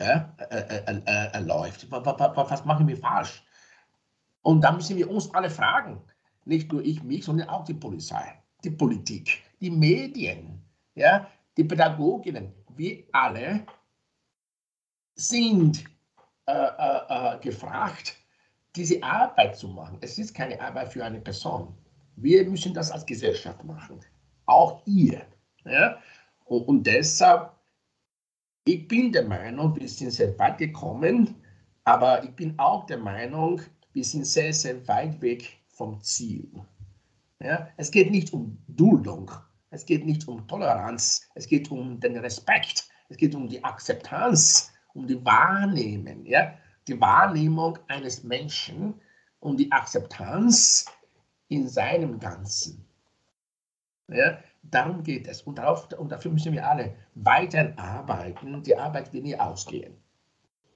ja, 0.00 0.32
äh, 0.50 1.00
äh, 1.06 1.40
läuft. 1.40 1.90
Was, 1.90 2.64
machen 2.64 2.86
wir 2.86 2.96
falsch? 2.96 3.42
Und 4.42 4.60
dann 4.62 4.76
müssen 4.76 4.96
wir 4.96 5.10
uns 5.10 5.32
alle 5.34 5.50
fragen, 5.50 6.00
nicht 6.44 6.72
nur 6.72 6.82
ich 6.82 7.02
mich, 7.02 7.24
sondern 7.24 7.48
auch 7.48 7.64
die 7.64 7.74
Polizei, 7.74 8.40
die 8.64 8.70
Politik, 8.70 9.42
die 9.60 9.70
Medien, 9.70 10.62
ja, 10.94 11.28
die 11.56 11.64
Pädagoginnen. 11.64 12.52
Wir 12.76 13.04
alle 13.12 13.66
sind 15.14 15.84
äh, 16.46 16.52
äh, 16.52 17.34
äh, 17.34 17.38
gefragt, 17.40 18.16
diese 18.74 19.02
Arbeit 19.02 19.56
zu 19.56 19.68
machen. 19.68 19.98
Es 20.00 20.18
ist 20.18 20.34
keine 20.34 20.60
Arbeit 20.60 20.92
für 20.92 21.04
eine 21.04 21.20
Person. 21.20 21.76
Wir 22.16 22.48
müssen 22.48 22.72
das 22.72 22.90
als 22.90 23.04
Gesellschaft 23.04 23.62
machen. 23.64 24.00
Auch 24.48 24.80
ihr. 24.86 25.26
Ja? 25.66 25.98
Und, 26.46 26.86
deshalb, 26.86 27.52
ich 28.64 28.88
bin 28.88 29.12
der 29.12 29.24
Meinung, 29.24 29.76
wir 29.76 29.88
sind 29.88 30.10
sehr 30.10 30.38
weit 30.38 30.56
gekommen, 30.56 31.36
aber 31.84 32.24
ich 32.24 32.30
bin 32.30 32.58
auch 32.58 32.86
der 32.86 32.96
Meinung, 32.96 33.60
wir 33.92 34.04
sind 34.04 34.26
sehr, 34.26 34.54
sehr 34.54 34.86
weit 34.88 35.20
weg 35.20 35.58
vom 35.68 36.00
Ziel. 36.00 36.50
Ja? 37.42 37.68
Es 37.76 37.90
geht 37.90 38.10
nicht 38.10 38.32
um 38.32 38.58
Duldung, 38.68 39.30
es 39.68 39.84
geht 39.84 40.06
nicht 40.06 40.26
um 40.26 40.48
Toleranz, 40.48 41.28
es 41.34 41.46
geht 41.46 41.70
um 41.70 42.00
den 42.00 42.16
Respekt, 42.16 42.88
es 43.10 43.18
geht 43.18 43.34
um 43.34 43.48
die 43.48 43.62
Akzeptanz, 43.62 44.72
um 44.94 45.06
die 45.06 45.22
Wahrnehmung, 45.26 46.24
ja? 46.24 46.54
die 46.86 46.98
Wahrnehmung 46.98 47.78
eines 47.88 48.24
Menschen 48.24 48.94
und 49.40 49.60
die 49.60 49.70
Akzeptanz 49.70 50.86
in 51.48 51.68
seinem 51.68 52.18
Ganzen. 52.18 52.87
Ja? 54.08 54.38
Darum 54.62 55.02
geht 55.02 55.26
es. 55.28 55.42
Und, 55.42 55.58
darauf, 55.58 55.88
und 55.92 56.10
dafür 56.10 56.30
müssen 56.30 56.52
wir 56.52 56.66
alle 56.66 56.96
weiter 57.14 57.72
arbeiten. 57.76 58.62
Die 58.62 58.76
Arbeit 58.76 59.12
wird 59.12 59.24
nie 59.24 59.36
ausgehen. 59.36 59.96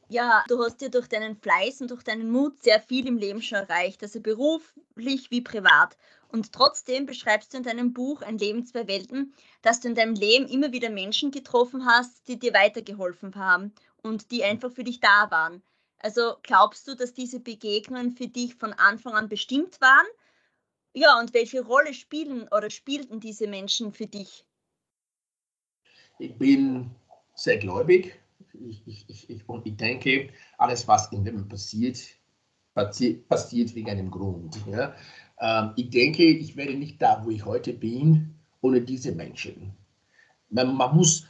Ja, 0.08 0.44
du 0.46 0.62
hast 0.62 0.82
ja 0.82 0.88
durch 0.88 1.08
deinen 1.08 1.36
Fleiß 1.36 1.80
und 1.80 1.90
durch 1.90 2.02
deinen 2.02 2.30
Mut 2.30 2.62
sehr 2.62 2.80
viel 2.80 3.06
im 3.06 3.16
Leben 3.16 3.40
schon 3.40 3.58
erreicht, 3.58 4.02
also 4.02 4.20
beruflich 4.20 5.30
wie 5.30 5.40
privat. 5.40 5.96
Und 6.28 6.52
trotzdem 6.52 7.06
beschreibst 7.06 7.52
du 7.52 7.58
in 7.58 7.62
deinem 7.62 7.94
Buch 7.94 8.20
Ein 8.20 8.36
Leben 8.36 8.66
zwei 8.66 8.86
Welten, 8.88 9.34
dass 9.62 9.80
du 9.80 9.88
in 9.88 9.94
deinem 9.94 10.14
Leben 10.14 10.46
immer 10.48 10.70
wieder 10.72 10.90
Menschen 10.90 11.30
getroffen 11.30 11.86
hast, 11.86 12.28
die 12.28 12.38
dir 12.38 12.52
weitergeholfen 12.52 13.34
haben 13.36 13.72
und 14.02 14.30
die 14.30 14.44
einfach 14.44 14.70
für 14.70 14.84
dich 14.84 15.00
da 15.00 15.30
waren. 15.30 15.62
Also 15.98 16.34
glaubst 16.42 16.88
du, 16.88 16.94
dass 16.94 17.14
diese 17.14 17.40
Begegnungen 17.40 18.12
für 18.12 18.28
dich 18.28 18.56
von 18.56 18.74
Anfang 18.74 19.14
an 19.14 19.28
bestimmt 19.28 19.80
waren? 19.80 20.06
Ja, 20.94 21.18
und 21.18 21.32
welche 21.34 21.64
Rolle 21.64 21.94
spielen 21.94 22.48
oder 22.48 22.70
spielten 22.70 23.20
diese 23.20 23.46
Menschen 23.46 23.92
für 23.92 24.06
dich? 24.06 24.44
Ich 26.18 26.36
bin 26.36 26.90
sehr 27.34 27.56
gläubig 27.58 28.22
ich, 28.54 28.82
ich, 28.86 29.30
ich, 29.30 29.48
und 29.48 29.66
ich 29.66 29.76
denke, 29.76 30.30
alles, 30.58 30.86
was 30.88 31.10
in 31.12 31.24
dem 31.24 31.48
passiert, 31.48 31.98
passiert 32.74 33.74
wegen 33.74 33.90
einem 33.90 34.10
Grund. 34.10 34.58
Ja? 34.66 34.94
Ähm, 35.40 35.72
ich 35.76 35.90
denke, 35.90 36.24
ich 36.24 36.56
wäre 36.56 36.74
nicht 36.74 37.00
da, 37.00 37.24
wo 37.24 37.30
ich 37.30 37.44
heute 37.44 37.72
bin, 37.72 38.34
ohne 38.60 38.80
diese 38.80 39.12
Menschen. 39.12 39.74
Man, 40.50 40.74
man 40.74 40.94
muss 40.94 41.26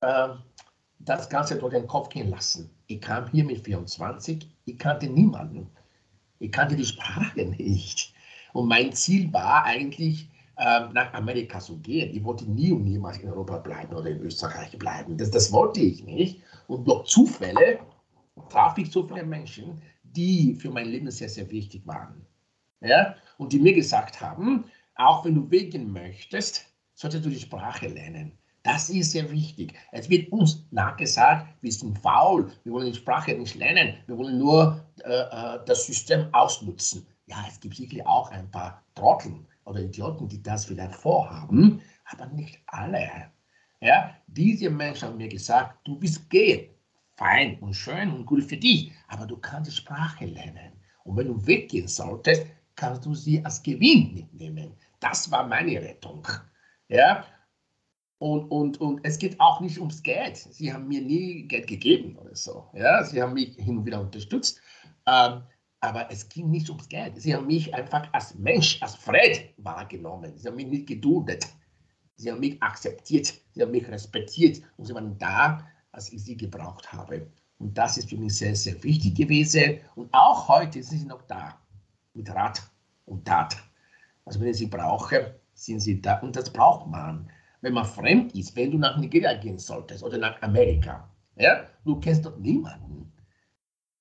äh, 0.00 0.28
das 0.98 1.28
Ganze 1.28 1.56
durch 1.56 1.74
den 1.74 1.86
Kopf 1.86 2.08
gehen 2.08 2.30
lassen. 2.30 2.70
Ich 2.86 3.00
kam 3.00 3.30
hier 3.30 3.44
mit 3.44 3.64
24, 3.64 4.48
ich 4.64 4.78
kannte 4.78 5.08
niemanden. 5.08 5.70
Ich 6.38 6.50
kannte 6.50 6.76
die 6.76 6.84
Sprache 6.84 7.44
nicht. 7.44 8.14
Und 8.52 8.68
mein 8.68 8.92
Ziel 8.92 9.32
war 9.32 9.64
eigentlich, 9.64 10.30
ähm, 10.60 10.92
nach 10.92 11.12
Amerika 11.14 11.58
zu 11.58 11.78
gehen. 11.78 12.14
Ich 12.14 12.22
wollte 12.22 12.44
nie 12.44 12.70
und 12.70 12.84
niemals 12.84 13.16
in 13.18 13.30
Europa 13.30 13.58
bleiben 13.58 13.94
oder 13.94 14.10
in 14.10 14.20
Österreich 14.20 14.78
bleiben. 14.78 15.16
Das, 15.16 15.30
das 15.30 15.50
wollte 15.52 15.80
ich 15.80 16.04
nicht. 16.04 16.42
Und 16.66 16.86
durch 16.86 17.06
Zufälle 17.06 17.78
traf 18.50 18.76
ich 18.76 18.90
so 18.90 19.06
viele 19.08 19.24
Menschen, 19.24 19.80
die 20.02 20.54
für 20.54 20.70
mein 20.70 20.88
Leben 20.88 21.10
sehr, 21.10 21.30
sehr 21.30 21.50
wichtig 21.50 21.86
waren. 21.86 22.26
Ja? 22.82 23.14
Und 23.38 23.54
die 23.54 23.58
mir 23.58 23.72
gesagt 23.72 24.20
haben, 24.20 24.64
auch 24.96 25.24
wenn 25.24 25.34
du 25.34 25.50
wegen 25.50 25.92
möchtest, 25.92 26.66
solltest 26.94 27.24
du 27.24 27.30
die 27.30 27.40
Sprache 27.40 27.88
lernen. 27.88 28.32
Das 28.62 28.90
ist 28.90 29.12
sehr 29.12 29.30
wichtig. 29.30 29.72
Es 29.92 30.10
wird 30.10 30.30
uns 30.30 30.66
nachgesagt, 30.70 31.48
wir 31.62 31.72
sind 31.72 31.98
faul, 31.98 32.52
wir 32.64 32.72
wollen 32.74 32.92
die 32.92 32.98
Sprache 32.98 33.32
nicht 33.32 33.54
lernen, 33.54 33.94
wir 34.06 34.18
wollen 34.18 34.38
nur 34.38 34.84
äh, 35.04 35.08
äh 35.10 35.58
das 35.64 35.86
System 35.86 36.26
ausnutzen. 36.32 37.06
Ja, 37.30 37.44
es 37.48 37.60
gibt 37.60 37.76
sicherlich 37.76 38.06
auch 38.06 38.30
ein 38.30 38.50
paar 38.50 38.84
Trotteln, 38.94 39.46
oder 39.70 39.80
Idioten, 39.80 40.28
die 40.28 40.42
das 40.42 40.66
vielleicht 40.66 40.94
vorhaben, 40.94 41.80
aber 42.04 42.26
nicht 42.26 42.60
alle. 42.66 43.08
Ja, 43.80 44.14
diese 44.26 44.68
Menschen 44.68 45.08
haben 45.08 45.16
mir 45.16 45.28
gesagt, 45.28 45.78
du 45.84 45.98
bist 45.98 46.28
gehen, 46.28 46.70
fein 47.16 47.58
und 47.60 47.74
schön 47.74 48.12
und 48.12 48.26
gut 48.26 48.44
für 48.44 48.56
dich, 48.56 48.92
aber 49.08 49.26
du 49.26 49.36
kannst 49.36 49.70
die 49.70 49.76
Sprache 49.76 50.26
lernen. 50.26 50.72
Und 51.04 51.16
wenn 51.16 51.28
du 51.28 51.46
weggehen 51.46 51.88
solltest, 51.88 52.46
kannst 52.74 53.06
du 53.06 53.14
sie 53.14 53.42
als 53.44 53.62
Gewinn 53.62 54.12
mitnehmen. 54.14 54.74
Das 54.98 55.30
war 55.30 55.46
meine 55.46 55.80
Rettung. 55.80 56.26
Ja, 56.88 57.24
und, 58.18 58.50
und, 58.50 58.80
und 58.80 59.00
es 59.02 59.18
geht 59.18 59.40
auch 59.40 59.60
nicht 59.60 59.78
ums 59.78 60.02
Geld. 60.02 60.36
Sie 60.36 60.70
haben 60.70 60.88
mir 60.88 61.00
nie 61.00 61.44
Geld 61.44 61.66
gegeben 61.66 62.16
oder 62.16 62.36
so. 62.36 62.68
Ja, 62.74 63.02
sie 63.02 63.22
haben 63.22 63.32
mich 63.32 63.54
hin 63.56 63.78
und 63.78 63.86
wieder 63.86 64.00
unterstützt. 64.00 64.60
Ähm, 65.06 65.42
aber 65.80 66.10
es 66.10 66.28
ging 66.28 66.50
nicht 66.50 66.68
ums 66.68 66.88
Geld. 66.88 67.20
Sie 67.20 67.34
haben 67.34 67.46
mich 67.46 67.74
einfach 67.74 68.08
als 68.12 68.34
Mensch, 68.34 68.80
als 68.82 68.94
Fred 68.94 69.54
wahrgenommen. 69.56 70.36
Sie 70.36 70.46
haben 70.46 70.56
mich 70.56 70.66
nicht 70.66 70.86
geduldet. 70.86 71.46
Sie 72.16 72.30
haben 72.30 72.40
mich 72.40 72.62
akzeptiert. 72.62 73.32
Sie 73.52 73.62
haben 73.62 73.70
mich 73.70 73.88
respektiert. 73.88 74.62
Und 74.76 74.84
sie 74.84 74.94
waren 74.94 75.16
da, 75.18 75.66
als 75.92 76.12
ich 76.12 76.22
sie 76.22 76.36
gebraucht 76.36 76.92
habe. 76.92 77.26
Und 77.58 77.76
das 77.76 77.96
ist 77.96 78.10
für 78.10 78.16
mich 78.16 78.36
sehr, 78.36 78.54
sehr 78.54 78.82
wichtig 78.82 79.16
gewesen. 79.16 79.78
Und 79.94 80.12
auch 80.12 80.48
heute 80.48 80.82
sind 80.82 80.98
sie 80.98 81.06
noch 81.06 81.22
da. 81.22 81.58
Mit 82.12 82.28
Rat 82.28 82.62
und 83.06 83.24
Tat. 83.24 83.56
Also 84.26 84.38
wenn 84.40 84.48
ich 84.48 84.58
sie 84.58 84.66
brauche, 84.66 85.40
sind 85.54 85.80
sie 85.80 86.00
da. 86.00 86.18
Und 86.20 86.36
das 86.36 86.52
braucht 86.52 86.88
man. 86.88 87.30
Wenn 87.62 87.72
man 87.72 87.84
fremd 87.84 88.34
ist, 88.34 88.54
wenn 88.56 88.70
du 88.70 88.78
nach 88.78 88.96
Nigeria 88.98 89.34
gehen 89.34 89.58
solltest 89.58 90.02
oder 90.02 90.18
nach 90.18 90.40
Amerika, 90.42 91.08
ja, 91.36 91.66
du 91.84 91.98
kennst 92.00 92.24
dort 92.24 92.40
niemanden 92.40 93.12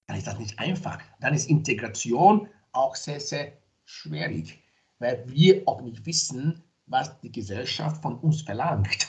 dann 0.09 0.17
ist 0.17 0.25
das 0.25 0.39
nicht 0.39 0.57
einfach. 0.57 0.97
Dann 1.19 1.35
ist 1.35 1.51
Integration 1.51 2.47
auch 2.71 2.95
sehr, 2.95 3.19
sehr 3.19 3.53
schwierig, 3.85 4.59
weil 4.97 5.23
wir 5.27 5.61
auch 5.67 5.81
nicht 5.81 6.03
wissen, 6.03 6.63
was 6.87 7.19
die 7.21 7.31
Gesellschaft 7.31 8.01
von 8.01 8.15
uns 8.15 8.41
verlangt. 8.41 9.07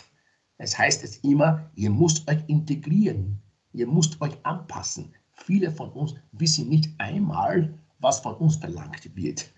Das 0.59 0.77
heißt 0.77 1.03
es 1.03 1.17
immer, 1.19 1.71
ihr 1.75 1.89
müsst 1.89 2.31
euch 2.31 2.47
integrieren, 2.49 3.41
ihr 3.73 3.87
müsst 3.87 4.21
euch 4.21 4.37
anpassen. 4.43 5.15
Viele 5.33 5.73
von 5.73 5.89
uns 5.93 6.17
wissen 6.33 6.69
nicht 6.69 6.91
einmal, 6.99 7.73
was 8.01 8.21
von 8.21 8.35
uns 8.35 8.57
verlangt 8.57 9.17
wird. 9.17 9.51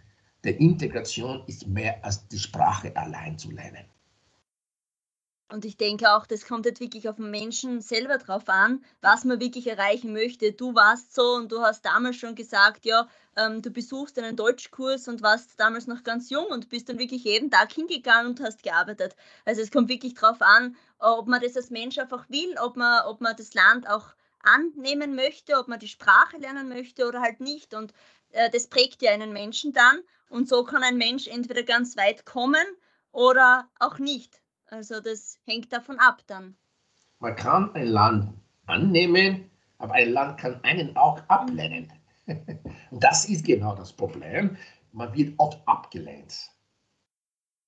Der 0.45 0.61
Integration 0.61 1.43
ist 1.49 1.67
mehr 1.67 2.05
als 2.05 2.29
die 2.29 2.39
Sprache 2.39 2.97
allein 2.97 3.37
zu 3.37 3.51
lernen. 3.51 3.85
Und 5.53 5.67
ich 5.67 5.77
denke 5.77 6.11
auch, 6.11 6.27
das 6.27 6.47
kommt 6.47 6.65
jetzt 6.65 6.81
wirklich 6.81 7.11
auf 7.11 7.17
den 7.17 7.31
Menschen 7.31 7.83
selber 7.83 8.17
drauf 8.17 8.49
an, 8.49 8.83
was 9.03 9.25
man 9.25 9.39
wirklich 9.39 9.67
erreichen 9.67 10.15
möchte. 10.15 10.53
Du 10.53 10.75
warst 10.75 11.15
so 11.15 11.35
und 11.35 11.53
du 11.53 11.61
hast 11.61 11.85
damals 11.85 12.17
schon 12.17 12.35
gesagt, 12.35 12.87
ja, 12.87 13.07
ähm, 13.37 13.61
du 13.61 13.71
besuchst 13.71 14.19
einen 14.19 14.35
Deutschkurs 14.35 15.09
und 15.09 15.21
warst 15.21 15.61
damals 15.61 15.87
noch 15.87 16.05
ganz 16.05 16.31
jung 16.31 16.47
und 16.47 16.71
bist 16.71 16.89
dann 16.89 16.99
wirklich 16.99 17.25
jeden 17.25 17.51
Tag 17.51 17.71
hingegangen 17.71 18.29
und 18.29 18.41
hast 18.41 18.63
gearbeitet. 18.63 19.15
Also 19.45 19.61
es 19.61 19.71
kommt 19.71 19.91
wirklich 19.91 20.15
drauf 20.15 20.41
an, 20.41 20.75
ob 20.99 21.29
man 21.29 21.43
das 21.43 21.55
als 21.55 21.69
Mensch 21.69 21.99
einfach 21.99 22.31
will, 22.31 22.55
ob 22.59 22.79
man, 22.79 23.05
ob 23.05 23.21
man 23.21 23.37
das 23.37 23.53
Land 23.53 23.87
auch 23.91 24.07
annehmen 24.43 25.15
möchte, 25.15 25.59
ob 25.59 25.69
man 25.69 25.81
die 25.81 25.89
Sprache 25.89 26.39
lernen 26.39 26.71
möchte 26.71 27.07
oder 27.07 27.21
halt 27.21 27.41
nicht. 27.41 27.75
Und 27.75 27.93
äh, 28.31 28.49
das 28.49 28.69
prägt 28.69 29.03
ja 29.03 29.13
einen 29.13 29.35
Menschen 29.35 29.75
dann. 29.75 30.01
Und 30.31 30.49
so 30.49 30.65
kann 30.65 30.83
ein 30.83 30.97
Mensch 30.97 31.27
entweder 31.29 31.63
ganz 31.63 31.99
weit 31.99 32.25
kommen 32.25 32.65
oder 33.13 33.69
auch 33.79 33.99
nicht. 33.99 34.42
Also 34.73 35.01
das 35.01 35.39
hängt 35.45 35.71
davon 35.71 35.99
ab 35.99 36.23
dann. 36.27 36.57
Man 37.19 37.37
kann 37.37 37.75
ein 37.75 37.89
Land 37.89 38.33
annehmen, 38.65 39.51
aber 39.77 39.93
ein 39.93 40.11
Land 40.13 40.41
kann 40.41 40.65
einen 40.65 40.97
auch 40.97 41.21
ablehnen. 41.29 41.93
Und 42.91 43.05
das 43.05 43.27
ist 43.27 43.45
genau 43.45 43.75
das 43.75 43.93
Problem. 43.93 44.57
Man 44.93 45.13
wird 45.13 45.35
oft 45.37 45.61
abgelehnt. 45.69 46.51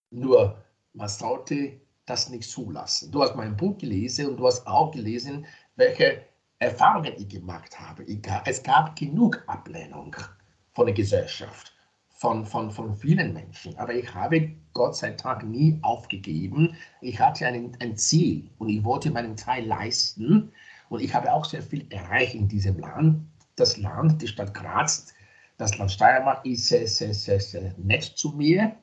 Nur 0.09 0.65
man 0.95 1.09
sollte 1.09 1.79
das 2.07 2.31
nicht 2.31 2.49
zulassen. 2.49 3.13
Du 3.13 3.23
hast 3.23 3.37
mein 3.37 3.55
Buch 3.55 3.77
gelesen 3.77 4.29
und 4.29 4.37
du 4.39 4.47
hast 4.47 4.67
auch 4.67 4.91
gelesen, 4.91 5.47
welche 5.77 6.25
Erfahrungen 6.59 7.13
ich 7.19 7.29
gemacht 7.29 7.79
habe. 7.79 8.07
Es 8.47 8.63
gab 8.63 8.97
genug 8.97 9.43
Ablehnung 9.47 10.17
von 10.73 10.87
der 10.87 10.95
Gesellschaft, 10.95 11.74
von, 12.15 12.47
von, 12.47 12.71
von 12.71 12.95
vielen 12.97 13.33
Menschen. 13.33 13.77
Aber 13.77 13.93
ich 13.93 14.15
habe 14.15 14.53
Gott 14.73 14.97
sei 14.97 15.11
Dank 15.11 15.45
nie 15.45 15.79
aufgegeben. 15.83 16.77
Ich 17.01 17.19
hatte 17.21 17.47
ein, 17.47 17.77
ein 17.81 17.97
Ziel 17.97 18.49
und 18.59 18.69
ich 18.69 18.83
wollte 18.85 19.11
meinen 19.11 19.37
Teil 19.37 19.67
leisten. 19.67 20.53
Und 20.89 21.01
ich 21.01 21.13
habe 21.13 21.33
auch 21.33 21.45
sehr 21.45 21.63
viel 21.63 21.87
erreicht 21.91 22.35
in 22.35 22.49
diesem 22.49 22.79
Land. 22.79 23.27
Das 23.57 23.77
Land, 23.77 24.23
die 24.23 24.29
Stadt 24.29 24.55
Graz, 24.55 25.13
das 25.59 25.77
Land 25.79 25.91
Steiermark 25.91 26.45
ist 26.47 26.67
sehr, 26.69 26.87
sehr, 26.87 27.15
sehr, 27.15 27.41
sehr 27.41 27.75
nett 27.79 28.05
zu 28.05 28.31
mir. 28.31 28.77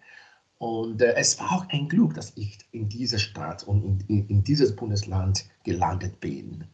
Und 0.58 1.02
äh, 1.02 1.16
es 1.16 1.40
war 1.40 1.52
auch 1.54 1.66
ein 1.70 1.88
Glück, 1.88 2.14
dass 2.14 2.36
ich 2.36 2.60
in 2.72 2.88
dieser 2.88 3.18
Stadt 3.18 3.64
und 3.64 3.84
in, 3.84 4.00
in, 4.08 4.28
in 4.28 4.44
dieses 4.44 4.76
Bundesland 4.76 5.46
gelandet 5.64 6.20
bin. 6.20 6.66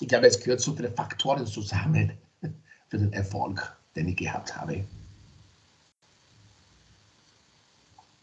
Ich 0.00 0.08
glaube, 0.08 0.26
es 0.26 0.38
gehört 0.40 0.60
so 0.60 0.74
viele 0.74 0.90
Faktoren 0.90 1.46
zusammen 1.46 2.12
für 2.88 2.98
den 2.98 3.12
Erfolg, 3.12 3.76
den 3.96 4.08
ich 4.08 4.16
gehabt 4.16 4.56
habe. 4.56 4.84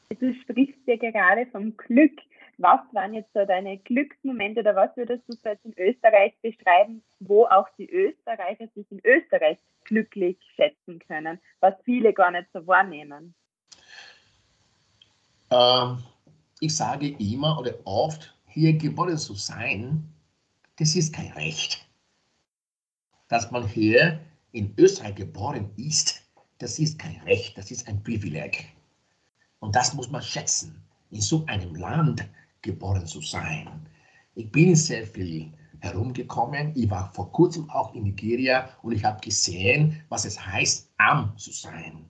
Du 0.10 0.34
sprichst 0.42 0.80
ja 0.86 0.96
gerade 0.96 1.46
vom 1.52 1.76
Glück. 1.76 2.18
Was 2.58 2.80
waren 2.94 3.14
jetzt 3.14 3.32
so 3.34 3.46
deine 3.46 3.78
Glücksmomente 3.78 4.62
oder 4.62 4.76
was 4.76 4.96
würdest 4.96 5.24
du 5.28 5.36
jetzt 5.44 5.64
in 5.64 5.74
Österreich 5.78 6.34
beschreiben, 6.42 7.04
wo 7.20 7.46
auch 7.46 7.68
die 7.78 7.90
Österreicher 7.90 8.68
sich 8.74 8.90
in 8.92 9.00
Österreich 9.04 9.60
glücklich 9.84 10.38
schätzen 10.56 11.00
können, 11.00 11.40
was 11.60 11.76
viele 11.84 12.14
gar 12.14 12.32
nicht 12.32 12.48
so 12.54 12.66
wahrnehmen? 12.66 13.36
Ähm, 15.52 16.04
ich 16.60 16.76
sage 16.76 17.16
immer 17.20 17.60
oder 17.60 17.76
oft, 17.86 18.36
hier 18.48 18.74
geboren 18.74 19.18
zu 19.18 19.36
sein, 19.36 20.04
das 20.78 20.96
ist 20.96 21.14
kein 21.14 21.32
Recht. 21.34 21.88
Dass 23.28 23.52
man 23.52 23.68
hier 23.68 24.20
in 24.52 24.74
Österreich 24.78 25.16
geboren 25.16 25.70
ist, 25.78 26.24
das 26.58 26.80
ist 26.80 26.98
kein 26.98 27.22
Recht, 27.26 27.58
das 27.58 27.70
ist 27.70 27.88
ein 27.88 28.02
Privileg. 28.02 28.77
Und 29.68 29.76
das 29.76 29.94
muss 29.94 30.10
man 30.10 30.22
schätzen, 30.22 30.82
in 31.12 31.20
so 31.20 31.46
einem 31.48 31.76
Land 31.76 32.26
geboren 32.62 33.06
zu 33.06 33.20
sein. 33.20 33.68
Ich 34.34 34.50
bin 34.50 34.74
sehr 34.78 35.06
viel 35.06 35.52
herumgekommen. 35.80 36.72
Ich 36.74 36.90
war 36.90 37.12
vor 37.12 37.30
kurzem 37.34 37.70
auch 37.70 37.94
in 37.94 38.04
Nigeria 38.04 38.70
und 38.82 38.94
ich 38.94 39.04
habe 39.04 39.20
gesehen, 39.20 40.02
was 40.08 40.24
es 40.24 40.40
heißt, 40.40 40.90
arm 40.96 41.34
zu 41.36 41.52
sein. 41.52 42.06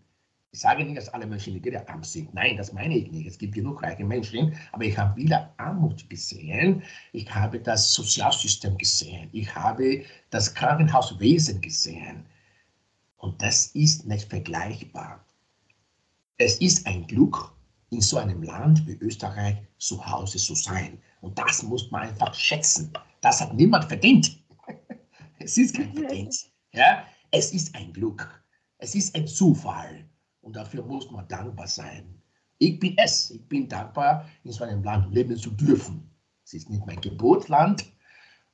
Ich 0.52 0.60
sage 0.60 0.84
nicht, 0.84 0.98
dass 0.98 1.10
alle 1.10 1.26
Menschen 1.26 1.50
in 1.50 1.56
Nigeria 1.56 1.84
arm 1.88 2.04
sind. 2.04 2.32
Nein, 2.32 2.58
das 2.58 2.74
meine 2.74 2.96
ich 2.96 3.10
nicht. 3.10 3.26
Es 3.26 3.40
gibt 3.40 3.56
genug 3.56 3.82
reiche 3.82 4.06
Menschen, 4.06 4.56
aber 4.72 4.84
ich 4.84 4.96
habe 4.96 5.16
wieder 5.16 5.52
Armut 5.58 6.08
gesehen. 6.12 6.84
Ich 7.12 7.34
habe 7.34 7.60
das 7.60 7.92
Sozialsystem 7.92 8.78
gesehen. 8.78 9.30
Ich 9.32 9.56
habe 9.56 10.06
das 10.30 10.54
Krankenhauswesen 10.54 11.60
gesehen. 11.60 12.24
Und 13.18 13.42
das 13.42 13.66
ist 13.74 14.06
nicht 14.06 14.30
vergleichbar. 14.30 15.24
Es 16.40 16.58
ist 16.58 16.86
ein 16.86 17.08
Glück, 17.08 17.52
in 17.90 18.00
so 18.00 18.18
einem 18.18 18.44
Land 18.44 18.86
wie 18.86 18.94
Österreich 19.02 19.58
zu 19.80 20.06
Hause 20.06 20.38
zu 20.38 20.54
sein. 20.54 21.02
Und 21.22 21.38
das 21.40 21.64
muss 21.64 21.90
man 21.90 22.04
einfach 22.04 22.34
schätzen. 22.36 22.94
Das 23.22 23.42
hat 23.42 23.56
niemand 23.56 23.86
verdient. 23.86 24.38
es 25.40 25.58
ist 25.58 25.76
kein 25.76 25.94
Verdienst. 25.96 26.52
Ja? 26.74 27.08
Es 27.32 27.54
ist 27.54 27.74
ein 27.74 27.92
Glück. 27.92 28.44
Es 28.78 28.94
ist 28.94 29.16
ein 29.16 29.28
Zufall. 29.28 30.08
Und 30.42 30.56
dafür 30.56 30.84
muss 30.84 31.10
man 31.10 31.28
dankbar 31.28 31.68
sein. 31.68 32.22
Ich 32.60 32.80
bin 32.80 32.96
es. 32.98 33.32
Ich 33.32 33.48
bin 33.48 33.68
dankbar, 33.68 34.30
in 34.44 34.52
so 34.52 34.64
einem 34.64 34.84
Land 34.84 35.12
leben 35.12 35.36
zu 35.38 35.50
dürfen. 35.50 36.08
Es 36.46 36.54
ist 36.54 36.70
nicht 36.70 36.86
mein 36.86 37.02
Geburtsland, 37.02 37.84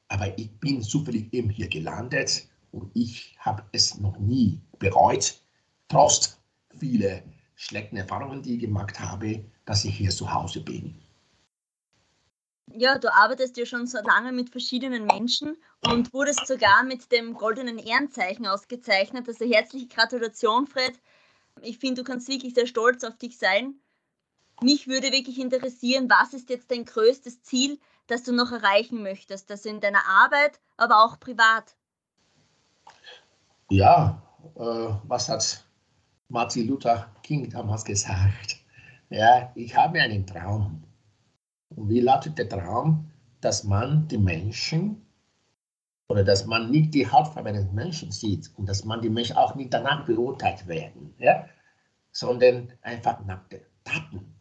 aber 0.08 0.38
ich 0.40 0.58
bin 0.60 0.82
zufällig 0.82 1.34
eben 1.34 1.50
hier 1.50 1.68
gelandet 1.68 2.48
und 2.72 2.90
ich 2.94 3.36
habe 3.40 3.64
es 3.74 4.00
noch 4.00 4.18
nie 4.20 4.62
bereut, 4.80 5.42
trotz 5.90 6.40
vieler 6.80 7.22
schlechten 7.56 7.98
Erfahrungen, 7.98 8.42
die 8.42 8.56
ich 8.56 8.62
gemacht 8.62 9.00
habe, 9.00 9.46
dass 9.66 9.86
ich 9.86 9.96
hier 9.96 10.10
zu 10.10 10.34
Hause 10.34 10.62
bin. 10.62 11.00
Ja, 12.76 12.98
du 12.98 13.14
arbeitest 13.14 13.58
ja 13.58 13.66
schon 13.66 13.86
so 13.86 14.00
lange 14.00 14.32
mit 14.32 14.50
verschiedenen 14.50 15.06
Menschen 15.06 15.58
und 15.82 16.12
wurdest 16.14 16.48
sogar 16.48 16.84
mit 16.84 17.12
dem 17.12 17.34
goldenen 17.34 17.78
Ehrenzeichen 17.78 18.48
ausgezeichnet. 18.48 19.28
Also 19.28 19.46
herzliche 19.46 19.88
Gratulation, 19.88 20.66
Fred. 20.66 21.00
Ich 21.62 21.78
finde, 21.78 22.04
du 22.04 22.10
kannst 22.10 22.28
wirklich 22.30 22.56
sehr 22.56 22.66
stolz 22.66 23.04
auf 23.04 23.18
dich 23.18 23.38
sein. 23.38 23.76
Mich 24.62 24.88
würde 24.88 25.12
wirklich 25.12 25.40
interessieren, 25.40 26.10
was 26.10 26.34
ist 26.34 26.50
jetzt 26.50 26.72
dein 26.72 26.86
größtes 26.86 27.44
Ziel, 27.44 27.80
das 28.08 28.24
du 28.24 28.32
noch 28.32 28.52
erreichen 28.52 29.04
möchtest, 29.04 29.52
also 29.52 29.70
in 29.70 29.82
deiner 29.82 30.06
Arbeit, 30.08 30.60
aber 30.78 31.04
auch 31.04 31.20
privat? 31.20 31.76
Ja, 33.70 34.22
äh, 34.56 34.90
was 35.04 35.30
hat 35.30 35.64
Martin 36.30 36.68
Luther 36.68 37.12
King 37.22 37.50
damals 37.50 37.84
gesagt? 37.86 38.58
Ja, 39.10 39.52
ich 39.56 39.76
habe 39.76 40.02
einen 40.02 40.26
Traum. 40.26 40.84
Und 41.70 41.90
wie 41.90 42.00
lautet 42.00 42.38
der 42.38 42.50
Traum? 42.50 43.12
Dass 43.42 43.64
man 43.64 44.08
die 44.08 44.18
Menschen 44.18 45.06
oder 46.08 46.24
dass 46.24 46.46
man 46.46 46.72
nicht 46.72 46.94
die 46.94 47.10
Hautfarbe 47.10 47.50
eines 47.50 47.72
Menschen 47.72 48.12
sieht 48.12 48.52
und 48.58 48.68
dass 48.68 48.86
man 48.86 49.02
die 49.02 49.10
Menschen 49.10 49.36
auch 49.36 49.56
nicht 49.56 49.74
danach 49.74 50.06
beurteilt 50.06 50.68
werden, 50.68 51.14
ja? 51.18 51.48
sondern 52.12 52.72
einfach 52.82 53.24
nach 53.26 53.48
den 53.50 53.62
Taten. 53.84 54.36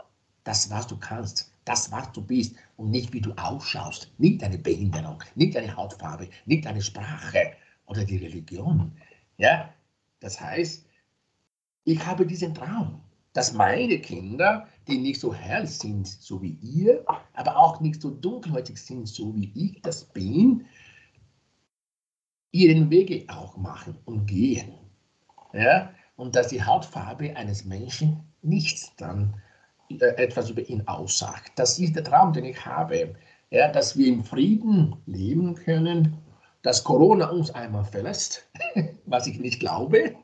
Das, 0.44 0.70
was 0.70 0.86
du 0.86 0.96
kannst, 0.98 1.52
das, 1.64 1.90
was 1.92 2.10
du 2.12 2.22
bist 2.22 2.56
und 2.76 2.90
nicht, 2.90 3.12
wie 3.12 3.20
du 3.20 3.32
ausschaust, 3.32 4.10
nicht 4.18 4.42
deine 4.42 4.58
Behinderung, 4.58 5.22
nicht 5.34 5.54
deine 5.54 5.76
Hautfarbe, 5.76 6.28
nicht 6.46 6.64
deine 6.64 6.82
Sprache 6.82 7.52
oder 7.86 8.04
die 8.04 8.18
Religion. 8.18 8.92
Ja? 9.38 9.72
Das 10.20 10.40
heißt, 10.40 10.86
ich 11.84 12.04
habe 12.06 12.26
diesen 12.26 12.54
Traum, 12.54 13.00
dass 13.32 13.52
meine 13.52 13.98
Kinder, 13.98 14.66
die 14.86 14.98
nicht 14.98 15.20
so 15.20 15.34
hell 15.34 15.66
sind, 15.66 16.06
so 16.06 16.42
wie 16.42 16.58
ihr, 16.60 17.04
aber 17.34 17.56
auch 17.56 17.80
nicht 17.80 18.00
so 18.00 18.10
dunkelhäutig 18.10 18.78
sind, 18.78 19.08
so 19.08 19.34
wie 19.34 19.50
ich 19.54 19.80
das 19.82 20.04
bin, 20.04 20.66
ihren 22.52 22.90
Wege 22.90 23.24
auch 23.28 23.56
machen 23.56 23.96
und 24.04 24.26
gehen. 24.26 24.74
Ja? 25.52 25.92
Und 26.16 26.36
dass 26.36 26.48
die 26.48 26.62
Hautfarbe 26.62 27.34
eines 27.36 27.64
Menschen 27.64 28.20
nichts 28.42 28.94
dann 28.96 29.40
äh, 29.88 30.14
etwas 30.16 30.50
über 30.50 30.62
ihn 30.68 30.86
aussagt. 30.86 31.52
Das 31.56 31.78
ist 31.78 31.96
der 31.96 32.04
Traum, 32.04 32.32
den 32.32 32.44
ich 32.44 32.64
habe. 32.64 33.14
Ja, 33.50 33.70
dass 33.70 33.96
wir 33.98 34.06
im 34.06 34.24
Frieden 34.24 34.96
leben 35.06 35.54
können, 35.54 36.16
dass 36.62 36.84
Corona 36.84 37.28
uns 37.28 37.50
einmal 37.50 37.84
verlässt, 37.84 38.48
was 39.06 39.26
ich 39.26 39.38
nicht 39.38 39.60
glaube, 39.60 40.14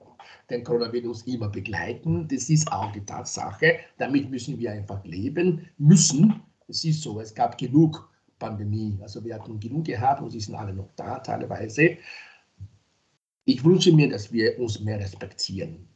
denn 0.50 0.64
Corona 0.64 0.92
wird 0.92 1.06
uns 1.06 1.22
immer 1.22 1.48
begleiten. 1.48 2.26
Das 2.28 2.48
ist 2.48 2.70
auch 2.72 2.90
die 2.92 3.04
Tatsache. 3.04 3.80
Damit 3.98 4.30
müssen 4.30 4.58
wir 4.58 4.72
einfach 4.72 5.04
leben 5.04 5.68
müssen. 5.76 6.42
Es 6.68 6.84
ist 6.84 7.02
so, 7.02 7.20
es 7.20 7.34
gab 7.34 7.58
genug 7.58 8.08
Pandemie. 8.38 8.98
Also 9.02 9.24
wir 9.24 9.34
hatten 9.34 9.60
genug 9.60 9.84
gehabt 9.84 10.22
und 10.22 10.30
sie 10.30 10.40
sind 10.40 10.54
alle 10.54 10.72
noch 10.72 10.90
da 10.96 11.18
teilweise. 11.18 11.96
Ich 13.44 13.64
wünsche 13.64 13.92
mir, 13.92 14.08
dass 14.08 14.32
wir 14.32 14.58
uns 14.58 14.80
mehr 14.80 14.98
respektieren 14.98 15.88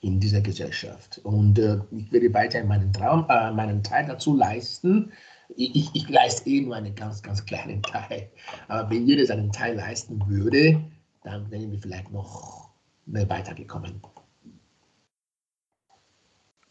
in 0.00 0.18
dieser 0.18 0.40
Gesellschaft. 0.40 1.20
Und 1.24 1.58
äh, 1.58 1.78
ich 1.90 2.10
werde 2.10 2.32
weiterhin 2.32 2.68
meinen 2.68 2.92
Traum, 2.92 3.26
äh, 3.28 3.50
meinen 3.52 3.82
Teil 3.82 4.06
dazu 4.06 4.34
leisten. 4.34 5.12
Ich, 5.56 5.74
ich, 5.74 5.90
ich, 5.94 6.08
leiste 6.08 6.48
eh 6.48 6.62
nur 6.62 6.76
einen 6.76 6.94
ganz, 6.94 7.22
ganz 7.22 7.44
kleinen 7.44 7.82
Teil. 7.82 8.30
Aber 8.68 8.90
wenn 8.90 9.06
jeder 9.06 9.26
seinen 9.26 9.52
Teil 9.52 9.76
leisten 9.76 10.22
würde, 10.26 10.82
dann 11.22 11.50
wären 11.50 11.70
wir 11.70 11.78
vielleicht 11.78 12.10
noch 12.10 12.69
weitergekommen. 13.06 14.00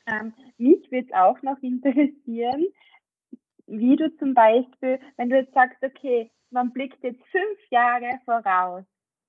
Ähm, 0.08 0.34
mich 0.58 0.92
würde 0.92 1.08
es 1.08 1.14
auch 1.14 1.42
noch 1.44 1.62
interessieren, 1.62 2.66
wie 3.68 3.96
du 3.96 4.16
zum 4.18 4.34
Beispiel, 4.34 5.00
wenn 5.18 5.30
du 5.30 5.38
jetzt 5.38 5.54
sagst, 5.54 5.78
okay, 5.84 6.32
man 6.50 6.74
blickt 6.74 7.04
jetzt 7.04 7.24
fünf 7.32 7.60
Jahre 7.70 8.20
voraus, 8.26 8.84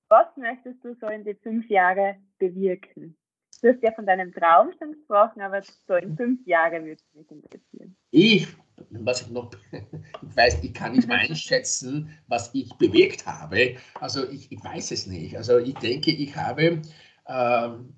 was 0.09 0.25
möchtest 0.35 0.83
du 0.83 0.95
so 0.95 1.07
in 1.07 1.23
die 1.23 1.35
fünf 1.35 1.69
Jahre 1.69 2.17
bewirken? 2.39 3.15
Du 3.61 3.69
hast 3.69 3.83
ja 3.83 3.91
von 3.91 4.07
deinem 4.07 4.33
Traum 4.33 4.71
schon 4.79 4.93
gesprochen, 4.93 5.41
aber 5.41 5.61
so 5.87 5.93
in 5.93 6.17
fünf 6.17 6.45
Jahren 6.47 6.83
würde 6.83 6.93
es 6.99 7.13
mich 7.13 7.29
interessieren. 7.29 7.95
Ich, 8.09 8.47
was 8.89 9.21
ich 9.21 9.29
noch, 9.29 9.51
ich 9.71 10.35
weiß, 10.35 10.63
ich 10.63 10.73
kann 10.73 10.93
nicht 10.93 11.07
mal 11.07 11.19
einschätzen, 11.29 12.09
was 12.27 12.49
ich 12.53 12.73
bewegt 12.75 13.25
habe. 13.25 13.75
Also 13.99 14.27
ich, 14.29 14.51
ich 14.51 14.63
weiß 14.63 14.91
es 14.91 15.07
nicht. 15.07 15.37
Also 15.37 15.57
ich 15.57 15.75
denke, 15.75 16.11
ich 16.11 16.35
habe 16.35 16.81
ähm, 17.27 17.93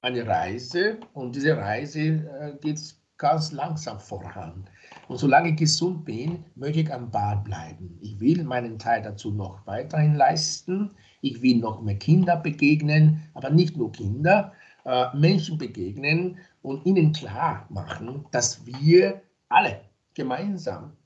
eine 0.00 0.26
Reise 0.26 0.98
und 1.14 1.36
diese 1.36 1.56
Reise 1.56 2.00
äh, 2.00 2.56
geht 2.60 2.80
ganz 3.18 3.52
langsam 3.52 4.00
voran. 4.00 4.64
Und 5.06 5.18
solange 5.18 5.50
ich 5.50 5.56
gesund 5.56 6.04
bin, 6.04 6.44
möchte 6.56 6.80
ich 6.80 6.92
am 6.92 7.10
Ball 7.10 7.36
bleiben. 7.36 7.96
Ich 8.00 8.18
will 8.18 8.42
meinen 8.42 8.78
Teil 8.78 9.02
dazu 9.02 9.30
noch 9.30 9.64
weiterhin 9.66 10.14
leisten. 10.16 10.90
Ich 11.20 11.40
will 11.40 11.58
noch 11.58 11.80
mehr 11.82 11.98
Kinder 11.98 12.36
begegnen, 12.36 13.22
aber 13.34 13.50
nicht 13.50 13.76
nur 13.76 13.92
Kinder, 13.92 14.52
äh, 14.84 15.16
Menschen 15.16 15.56
begegnen 15.56 16.38
und 16.62 16.84
ihnen 16.84 17.12
klar 17.12 17.66
machen, 17.70 18.26
dass 18.32 18.66
wir 18.66 19.22
alle 19.52 19.80
gemeinsam 20.14 20.96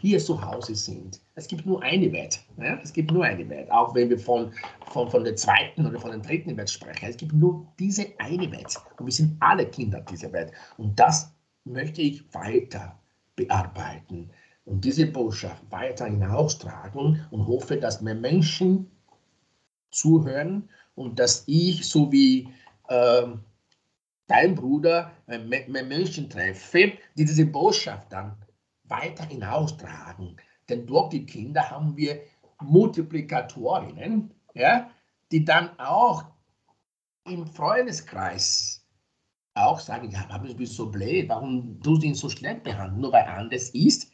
hier 0.00 0.18
zu 0.18 0.40
Hause 0.40 0.74
sind. 0.74 1.20
Es 1.34 1.46
gibt 1.46 1.66
nur 1.66 1.82
eine 1.82 2.10
Welt. 2.12 2.40
Ja? 2.58 2.78
Es 2.82 2.92
gibt 2.92 3.10
nur 3.10 3.24
eine 3.24 3.48
Welt. 3.48 3.70
Auch 3.70 3.94
wenn 3.94 4.10
wir 4.10 4.18
von, 4.18 4.52
von, 4.90 5.10
von 5.10 5.24
der 5.24 5.36
zweiten 5.36 5.86
oder 5.86 6.00
von 6.00 6.10
der 6.10 6.20
dritten 6.20 6.56
Welt 6.56 6.70
sprechen. 6.70 7.06
Es 7.08 7.16
gibt 7.16 7.32
nur 7.32 7.66
diese 7.78 8.06
eine 8.18 8.50
Welt. 8.50 8.76
Und 8.98 9.06
wir 9.06 9.12
sind 9.12 9.36
alle 9.40 9.66
Kinder 9.66 10.00
dieser 10.00 10.32
Welt. 10.32 10.52
Und 10.78 10.98
das 10.98 11.32
möchte 11.64 12.02
ich 12.02 12.22
weiter 12.34 12.98
bearbeiten 13.36 14.30
und 14.64 14.84
diese 14.84 15.06
Botschaft 15.06 15.62
weiter 15.70 16.06
hinaustragen 16.06 17.26
und 17.30 17.46
hoffe, 17.46 17.76
dass 17.76 18.00
mehr 18.00 18.14
Menschen 18.14 18.90
zuhören 19.90 20.68
und 20.94 21.18
dass 21.18 21.44
ich, 21.46 21.86
so 21.86 22.10
wie 22.10 22.48
äh, 22.88 23.26
dein 24.26 24.54
Bruder, 24.54 25.12
mehr 25.26 25.84
Menschen 25.84 26.30
treffe, 26.30 26.92
die 27.16 27.24
diese 27.24 27.46
Botschaft 27.46 28.12
dann 28.12 28.36
weiter 28.84 29.24
hinaustragen. 29.26 30.36
Denn 30.68 30.86
durch 30.86 31.10
die 31.10 31.26
Kinder 31.26 31.70
haben 31.70 31.96
wir 31.96 32.20
Multiplikatorinnen, 32.62 34.32
ja, 34.54 34.90
die 35.30 35.44
dann 35.44 35.78
auch 35.78 36.24
im 37.26 37.46
Freundeskreis 37.46 38.86
auch 39.54 39.78
sagen, 39.78 40.10
ja, 40.10 40.26
du 40.38 40.54
bist 40.54 40.74
so 40.74 40.90
blöd, 40.90 41.28
warum 41.28 41.80
du 41.80 42.00
ihn 42.00 42.14
so 42.14 42.28
schlecht 42.28 42.64
behandeln, 42.64 43.00
nur 43.00 43.12
weil 43.12 43.24
er 43.24 43.38
anders 43.38 43.70
ist. 43.70 44.10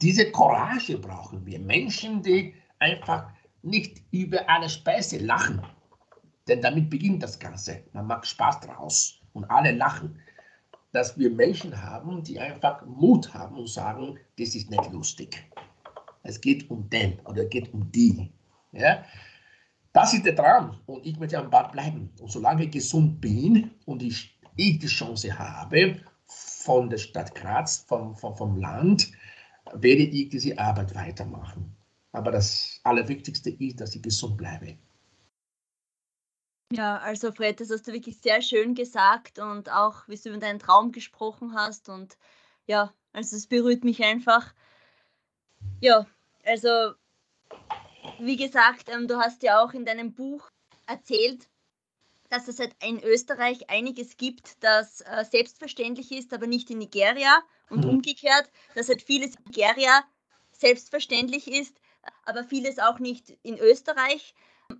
Diese 0.00 0.30
Courage 0.30 0.98
brauchen 0.98 1.44
wir. 1.46 1.58
Menschen, 1.58 2.22
die 2.22 2.54
einfach 2.78 3.30
nicht 3.62 4.02
über 4.12 4.48
eine 4.48 4.68
Speise 4.68 5.18
lachen. 5.18 5.62
Denn 6.48 6.60
damit 6.60 6.90
beginnt 6.90 7.22
das 7.22 7.38
Ganze. 7.38 7.82
Man 7.92 8.06
macht 8.06 8.26
Spaß 8.26 8.60
draus 8.60 9.20
und 9.32 9.44
alle 9.44 9.72
lachen. 9.72 10.20
Dass 10.92 11.18
wir 11.18 11.30
Menschen 11.30 11.82
haben, 11.82 12.22
die 12.22 12.38
einfach 12.38 12.84
Mut 12.86 13.34
haben 13.34 13.58
und 13.58 13.68
sagen, 13.68 14.18
das 14.38 14.54
ist 14.54 14.70
nicht 14.70 14.92
lustig. 14.92 15.44
Es 16.22 16.40
geht 16.40 16.70
um 16.70 16.88
den 16.88 17.20
oder 17.20 17.42
es 17.44 17.50
geht 17.50 17.72
um 17.74 17.90
die. 17.92 18.32
Ja? 18.72 19.04
Das 19.92 20.14
ist 20.14 20.24
der 20.24 20.36
Traum 20.36 20.78
und 20.86 21.04
ich 21.04 21.18
möchte 21.18 21.38
am 21.38 21.50
Bad 21.50 21.72
bleiben. 21.72 22.10
Und 22.20 22.30
solange 22.30 22.64
ich 22.64 22.70
gesund 22.70 23.20
bin 23.20 23.70
und 23.84 24.02
ich 24.02 24.36
ich 24.56 24.78
die 24.78 24.86
Chance 24.86 25.38
habe, 25.38 26.00
von 26.26 26.90
der 26.90 26.98
Stadt 26.98 27.34
Graz, 27.34 27.84
vom, 27.86 28.16
vom, 28.16 28.36
vom 28.36 28.56
Land, 28.56 29.12
werde 29.72 30.02
ich 30.02 30.30
diese 30.30 30.58
Arbeit 30.58 30.94
weitermachen. 30.94 31.76
Aber 32.12 32.32
das 32.32 32.80
Allerwichtigste 32.82 33.50
ist, 33.50 33.80
dass 33.80 33.94
ich 33.94 34.02
gesund 34.02 34.36
bleibe. 34.36 34.76
Ja, 36.72 36.98
also 36.98 37.30
Fred, 37.30 37.60
das 37.60 37.70
hast 37.70 37.86
du 37.86 37.92
wirklich 37.92 38.18
sehr 38.18 38.42
schön 38.42 38.74
gesagt 38.74 39.38
und 39.38 39.70
auch, 39.70 40.08
wie 40.08 40.16
du 40.16 40.30
über 40.30 40.38
deinen 40.38 40.58
Traum 40.58 40.90
gesprochen 40.90 41.54
hast. 41.54 41.88
Und 41.88 42.16
ja, 42.66 42.92
also 43.12 43.36
es 43.36 43.46
berührt 43.46 43.84
mich 43.84 44.02
einfach. 44.02 44.52
Ja, 45.80 46.06
also 46.44 46.94
wie 48.18 48.36
gesagt, 48.36 48.88
ähm, 48.88 49.06
du 49.06 49.18
hast 49.18 49.42
ja 49.42 49.62
auch 49.62 49.74
in 49.74 49.84
deinem 49.84 50.12
Buch 50.12 50.48
erzählt, 50.86 51.48
dass 52.30 52.48
es 52.48 52.58
halt 52.58 52.74
in 52.82 53.02
Österreich 53.02 53.70
einiges 53.70 54.16
gibt, 54.16 54.62
das 54.62 55.00
äh, 55.02 55.24
selbstverständlich 55.24 56.10
ist, 56.10 56.32
aber 56.32 56.46
nicht 56.46 56.70
in 56.70 56.78
Nigeria 56.78 57.42
und 57.70 57.84
mhm. 57.84 57.90
umgekehrt, 57.90 58.50
dass 58.74 58.88
halt 58.88 59.02
vieles 59.02 59.36
in 59.36 59.44
Nigeria 59.44 60.04
selbstverständlich 60.52 61.48
ist, 61.48 61.76
aber 62.24 62.44
vieles 62.44 62.78
auch 62.78 62.98
nicht 62.98 63.36
in 63.42 63.58
Österreich. 63.58 64.34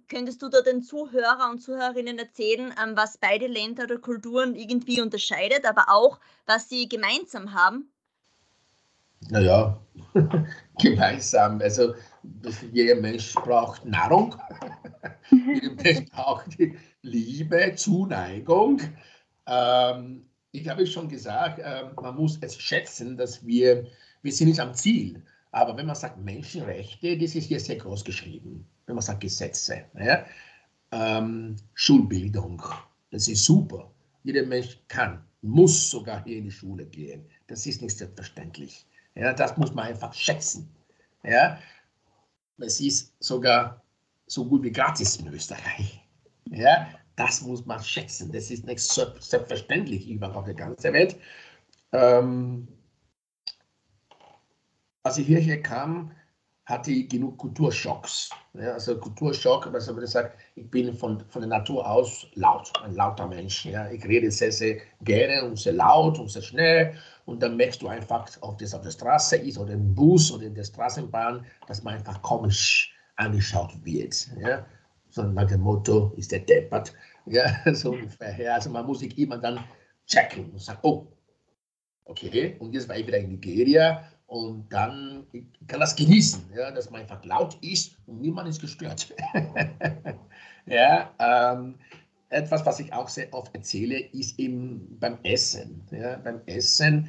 Könntest 0.09 0.43
du 0.43 0.49
da 0.49 0.63
den 0.63 0.83
Zuhörer 0.83 1.51
und 1.51 1.61
Zuhörerinnen 1.61 2.19
erzählen, 2.19 2.73
ähm, 2.83 2.97
was 2.97 3.19
beide 3.19 3.47
Länder 3.47 3.85
oder 3.85 3.99
Kulturen 3.99 4.55
irgendwie 4.55 5.01
unterscheidet, 5.01 5.65
aber 5.65 5.87
auch, 5.89 6.21
was 6.47 6.69
sie 6.69 6.89
gemeinsam 6.89 7.53
haben? 7.53 7.91
Naja, 9.31 9.81
gemeinsam. 10.79 11.61
Also 11.61 11.95
jeder 12.73 13.01
Mensch 13.01 13.35
braucht 13.35 13.85
Nahrung, 13.85 14.37
jeder 15.31 15.75
Mensch 15.75 16.11
braucht 16.11 16.57
Liebe, 17.03 17.75
Zuneigung. 17.77 18.81
Ähm, 19.47 20.29
ich 20.53 20.69
habe 20.69 20.87
schon 20.87 21.09
gesagt, 21.09 21.59
äh, 21.59 21.85
man 22.01 22.17
muss 22.17 22.39
es 22.41 22.57
schätzen, 22.57 23.17
dass 23.17 23.45
wir, 23.47 23.87
wir 24.23 24.33
sind 24.33 24.49
nicht 24.49 24.61
am 24.61 24.75
Ziel. 24.75 25.23
Aber 25.57 25.75
wenn 25.75 25.87
man 25.87 25.97
sagt 25.97 26.19
Menschenrechte, 26.19 27.17
das 27.17 27.35
ist 27.35 27.47
hier 27.47 27.59
sehr 27.59 27.77
groß 27.77 28.05
geschrieben. 28.05 28.67
Wenn 28.85 28.95
man 28.95 29.03
sagt 29.03 29.23
Gesetze, 29.23 29.87
ja? 29.99 30.27
ähm, 30.93 31.57
Schulbildung, 31.73 32.63
das 33.11 33.27
ist 33.27 33.47
super. 33.47 33.91
Jeder 34.23 34.45
Mensch 34.45 34.79
kann, 34.89 35.25
muss 35.41 35.89
sogar 35.89 36.23
hier 36.25 36.37
in 36.37 36.45
die 36.45 36.51
Schule 36.51 36.85
gehen. 36.85 37.25
Das 37.47 37.65
ist 37.65 37.81
nicht 37.81 37.97
selbstverständlich. 37.97 38.87
Ja, 39.15 39.33
das 39.33 39.57
muss 39.57 39.73
man 39.73 39.87
einfach 39.87 40.13
schätzen. 40.13 40.69
Ja, 41.25 41.59
es 42.59 42.79
ist 42.79 43.15
sogar 43.21 43.83
so 44.27 44.45
gut 44.45 44.63
wie 44.63 44.73
gratis 44.73 45.17
in 45.17 45.29
Österreich. 45.29 46.07
Ja, 46.51 46.87
das 47.17 47.41
muss 47.41 47.65
man 47.65 47.83
schätzen. 47.83 48.31
Das 48.31 48.51
ist 48.51 48.67
nicht 48.67 48.81
selbstverständlich 48.81 50.07
überall 50.07 50.35
auf 50.37 50.45
der 50.45 50.55
ganzen 50.55 50.93
Welt. 50.93 51.17
Ähm, 51.93 52.69
als 55.07 55.19
ich 55.19 55.27
hierher 55.29 55.63
kam, 55.63 56.11
hatte 56.65 56.91
ich 56.91 57.09
genug 57.09 57.39
Kulturschocks. 57.39 58.31
Ja, 58.55 58.73
also 58.73 58.99
Kulturschock, 58.99 59.73
würde 59.73 60.05
ich 60.05 60.11
sagen, 60.11 60.31
ich 60.57 60.69
bin 60.69 60.93
von, 60.93 61.21
von 61.29 61.43
der 61.43 61.49
Natur 61.49 61.89
aus 61.89 62.27
laut, 62.35 62.73
ein 62.83 62.93
lauter 62.95 63.29
Mensch. 63.29 63.67
Ja. 63.67 63.89
Ich 63.89 64.05
rede 64.05 64.33
sehr, 64.33 64.51
sehr 64.51 64.79
gerne 65.03 65.45
und 65.45 65.61
sehr 65.61 65.75
laut 65.75 66.19
und 66.19 66.29
sehr 66.29 66.43
schnell. 66.43 66.95
Und 67.25 67.41
dann 67.41 67.57
merkst 67.57 67.83
du 67.83 67.89
einfach, 67.89 68.29
ob 68.41 68.59
das 68.59 68.75
auf 68.75 68.83
der 68.83 68.91
Straße 68.91 69.37
ist 69.37 69.59
oder 69.59 69.75
im 69.75 69.95
Bus 69.95 70.33
oder 70.33 70.47
in 70.47 70.57
der 70.57 70.65
Straßenbahn, 70.65 71.47
dass 71.69 71.85
man 71.85 71.95
einfach 71.95 72.21
komisch 72.23 72.93
angeschaut 73.15 73.73
wird. 73.85 74.29
Ja. 74.41 74.67
So 75.11 75.23
nach 75.23 75.47
dem 75.47 75.61
Motto, 75.61 76.13
ist 76.17 76.33
der 76.33 76.41
deppert. 76.41 76.93
Ja, 77.27 77.45
so 77.75 77.93
ungefähr. 77.93 78.55
Also 78.55 78.71
man 78.71 78.85
muss 78.85 78.99
sich 78.99 79.17
immer 79.17 79.39
dann 79.39 79.61
checken 80.09 80.51
und 80.51 80.61
sagen, 80.61 80.81
oh, 80.83 81.07
okay, 82.07 82.57
und 82.59 82.73
jetzt 82.73 82.89
war 82.89 82.97
ich 82.97 83.07
wieder 83.07 83.19
in 83.19 83.29
Nigeria 83.29 84.03
und 84.27 84.69
dann 84.73 85.27
kann 85.69 85.81
das 85.81 85.95
genießen, 85.95 86.51
ja, 86.57 86.71
dass 86.71 86.91
man 86.91 87.03
einfach 87.03 87.25
laut 87.25 87.57
ist 87.63 87.97
und 88.07 88.21
niemand 88.21 88.49
ist 88.49 88.61
gestört. 88.61 89.15
ja, 90.67 91.13
ähm, 91.19 91.77
etwas, 92.29 92.67
was 92.67 92.81
ich 92.81 92.93
auch 92.93 93.09
sehr 93.09 93.33
oft 93.33 93.55
erzähle, 93.55 93.99
ist 93.99 94.39
eben 94.39 94.99
beim 94.99 95.19
Essen. 95.23 95.83
Ja, 95.93 96.17
beim 96.17 96.41
Essen 96.47 97.09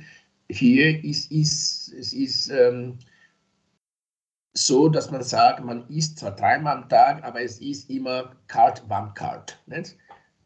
hier 0.49 1.03
ist, 1.03 1.31
ist 1.31 1.91
es 1.93 2.13
ist 2.13 2.49
ähm, 2.49 2.99
so, 4.53 4.89
dass 4.89 5.11
man 5.11 5.23
sagt, 5.23 5.63
man 5.63 5.87
isst 5.89 6.19
zwar 6.19 6.35
dreimal 6.35 6.77
am 6.77 6.89
Tag, 6.89 7.23
aber 7.23 7.41
es 7.41 7.59
ist 7.59 7.89
immer 7.89 8.35
kalt, 8.47 8.87
warm, 8.87 9.13
kalt. 9.13 9.59
Nicht? 9.67 9.97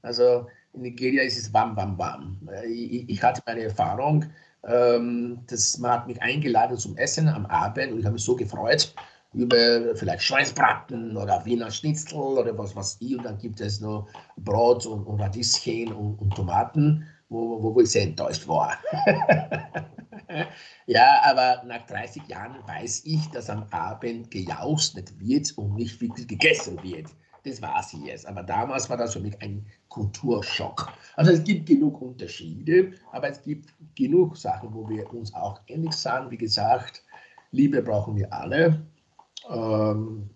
Also 0.01 0.47
in 0.73 0.81
Nigeria 0.81 1.23
ist 1.23 1.37
es 1.37 1.53
warm, 1.53 1.75
warm, 1.75 1.97
warm. 1.97 2.49
Ich, 2.65 3.09
ich 3.09 3.23
hatte 3.23 3.41
meine 3.45 3.63
Erfahrung, 3.63 4.25
ähm, 4.67 5.39
das, 5.47 5.77
man 5.77 5.91
hat 5.91 6.07
mich 6.07 6.21
eingeladen 6.21 6.77
zum 6.77 6.97
Essen 6.97 7.27
am 7.27 7.45
Abend 7.45 7.91
und 7.91 7.99
ich 7.99 8.05
habe 8.05 8.13
mich 8.13 8.23
so 8.23 8.35
gefreut 8.35 8.93
über 9.33 9.95
vielleicht 9.95 10.23
Schweinsbraten 10.23 11.15
oder 11.15 11.45
Wiener 11.45 11.71
Schnitzel 11.71 12.17
oder 12.17 12.57
was 12.57 12.75
was 12.75 12.97
ich. 12.99 13.17
Und 13.17 13.23
dann 13.23 13.37
gibt 13.37 13.61
es 13.61 13.79
noch 13.79 14.07
Brot 14.37 14.85
und, 14.85 15.05
und 15.05 15.21
Radieschen 15.21 15.93
und, 15.93 16.19
und, 16.19 16.35
Tomaten, 16.35 17.07
wo, 17.29 17.63
wo, 17.63 17.73
wo 17.73 17.79
ich 17.79 17.91
sehr 17.91 18.03
enttäuscht 18.03 18.47
war. 18.47 18.77
ja, 20.85 21.21
aber 21.23 21.63
nach 21.65 21.85
30 21.87 22.27
Jahren 22.27 22.57
weiß 22.67 23.03
ich, 23.05 23.25
dass 23.31 23.49
am 23.49 23.65
Abend 23.71 24.31
gejaustet 24.31 25.17
wird 25.19 25.57
und 25.57 25.75
nicht 25.75 26.01
wirklich 26.01 26.27
gegessen 26.27 26.81
wird 26.83 27.07
das 27.43 27.61
war 27.61 27.79
es 27.79 27.95
jetzt. 28.03 28.25
Aber 28.25 28.43
damals 28.43 28.89
war 28.89 28.97
das 28.97 29.13
für 29.13 29.19
mich 29.19 29.41
ein 29.41 29.65
Kulturschock. 29.89 30.91
Also 31.15 31.31
es 31.31 31.43
gibt 31.43 31.67
genug 31.67 32.01
Unterschiede, 32.01 32.93
aber 33.11 33.29
es 33.29 33.41
gibt 33.41 33.73
genug 33.95 34.37
Sachen, 34.37 34.73
wo 34.73 34.87
wir 34.87 35.11
uns 35.13 35.33
auch 35.33 35.59
ähnlich 35.67 35.93
sagen. 35.93 36.29
Wie 36.31 36.37
gesagt, 36.37 37.03
Liebe 37.51 37.81
brauchen 37.81 38.15
wir 38.15 38.31
alle. 38.31 38.85
Ähm, 39.49 40.29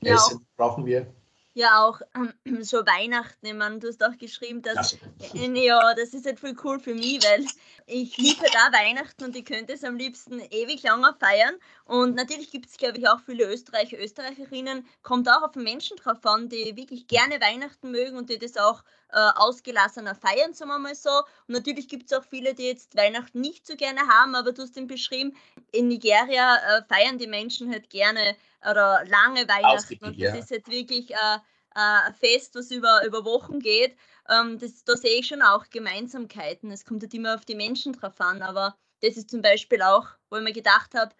ja, 0.00 0.14
Essen 0.14 0.46
brauchen 0.56 0.86
wir 0.86 1.12
ja 1.58 1.84
auch 1.84 2.00
ähm, 2.14 2.32
so 2.62 2.78
Weihnachten. 2.78 3.46
Ich 3.46 3.54
meine, 3.54 3.78
du 3.78 3.88
hast 3.88 4.02
auch 4.02 4.16
geschrieben, 4.16 4.62
dass 4.62 4.96
äh, 5.34 5.66
ja, 5.66 5.94
das 5.94 6.14
ist 6.14 6.24
halt 6.24 6.40
voll 6.40 6.56
cool 6.64 6.78
für 6.78 6.94
mich, 6.94 7.22
weil 7.24 7.44
ich 7.86 8.16
liebe 8.16 8.46
da 8.52 8.72
Weihnachten 8.72 9.24
und 9.24 9.36
ich 9.36 9.44
könnte 9.44 9.72
es 9.72 9.84
am 9.84 9.96
liebsten 9.96 10.40
ewig 10.40 10.82
langer 10.82 11.16
feiern. 11.18 11.54
Und 11.84 12.14
natürlich 12.14 12.50
gibt 12.50 12.66
es, 12.66 12.76
glaube 12.76 12.98
ich, 12.98 13.08
auch 13.08 13.20
viele 13.20 13.44
Österreicher, 13.52 13.98
Österreicherinnen, 13.98 14.86
kommt 15.02 15.28
auch 15.28 15.42
auf 15.42 15.56
Menschen 15.56 15.96
drauf 15.96 16.24
an, 16.24 16.48
die 16.48 16.76
wirklich 16.76 17.06
gerne 17.08 17.40
Weihnachten 17.40 17.90
mögen 17.90 18.16
und 18.16 18.30
die 18.30 18.38
das 18.38 18.56
auch 18.56 18.82
äh, 19.10 19.30
ausgelassener 19.36 20.14
feiern, 20.14 20.52
sagen 20.52 20.70
wir 20.70 20.78
mal 20.78 20.94
so. 20.94 21.10
Und 21.10 21.54
natürlich 21.54 21.88
gibt 21.88 22.10
es 22.10 22.18
auch 22.18 22.24
viele, 22.24 22.54
die 22.54 22.66
jetzt 22.66 22.96
Weihnachten 22.96 23.40
nicht 23.40 23.66
so 23.66 23.74
gerne 23.76 24.00
haben, 24.06 24.34
aber 24.34 24.52
du 24.52 24.62
hast 24.62 24.76
ihn 24.76 24.86
beschrieben, 24.86 25.36
in 25.72 25.88
Nigeria 25.88 26.56
äh, 26.56 26.82
feiern 26.88 27.18
die 27.18 27.26
Menschen 27.26 27.70
halt 27.70 27.88
gerne 27.90 28.36
oder 28.62 29.04
lange 29.06 29.48
Weihnachten. 29.48 30.04
Und 30.04 30.20
das 30.20 30.34
ja. 30.34 30.34
ist 30.34 30.50
halt 30.50 30.68
wirklich 30.68 31.10
äh, 31.10 31.38
ein 31.74 32.14
Fest, 32.14 32.54
was 32.54 32.70
über, 32.70 33.04
über 33.06 33.24
Wochen 33.24 33.60
geht. 33.60 33.96
Ähm, 34.28 34.58
das, 34.58 34.84
da 34.84 34.96
sehe 34.96 35.20
ich 35.20 35.28
schon 35.28 35.42
auch 35.42 35.64
Gemeinsamkeiten. 35.70 36.70
Es 36.70 36.84
kommt 36.84 37.02
halt 37.02 37.14
immer 37.14 37.34
auf 37.34 37.44
die 37.44 37.54
Menschen 37.54 37.94
drauf 37.94 38.20
an, 38.20 38.42
aber 38.42 38.76
das 39.00 39.16
ist 39.16 39.30
zum 39.30 39.42
Beispiel 39.42 39.80
auch, 39.82 40.06
wo 40.28 40.36
ich 40.36 40.42
mir 40.42 40.52
gedacht 40.52 40.94
habe, 40.94 41.14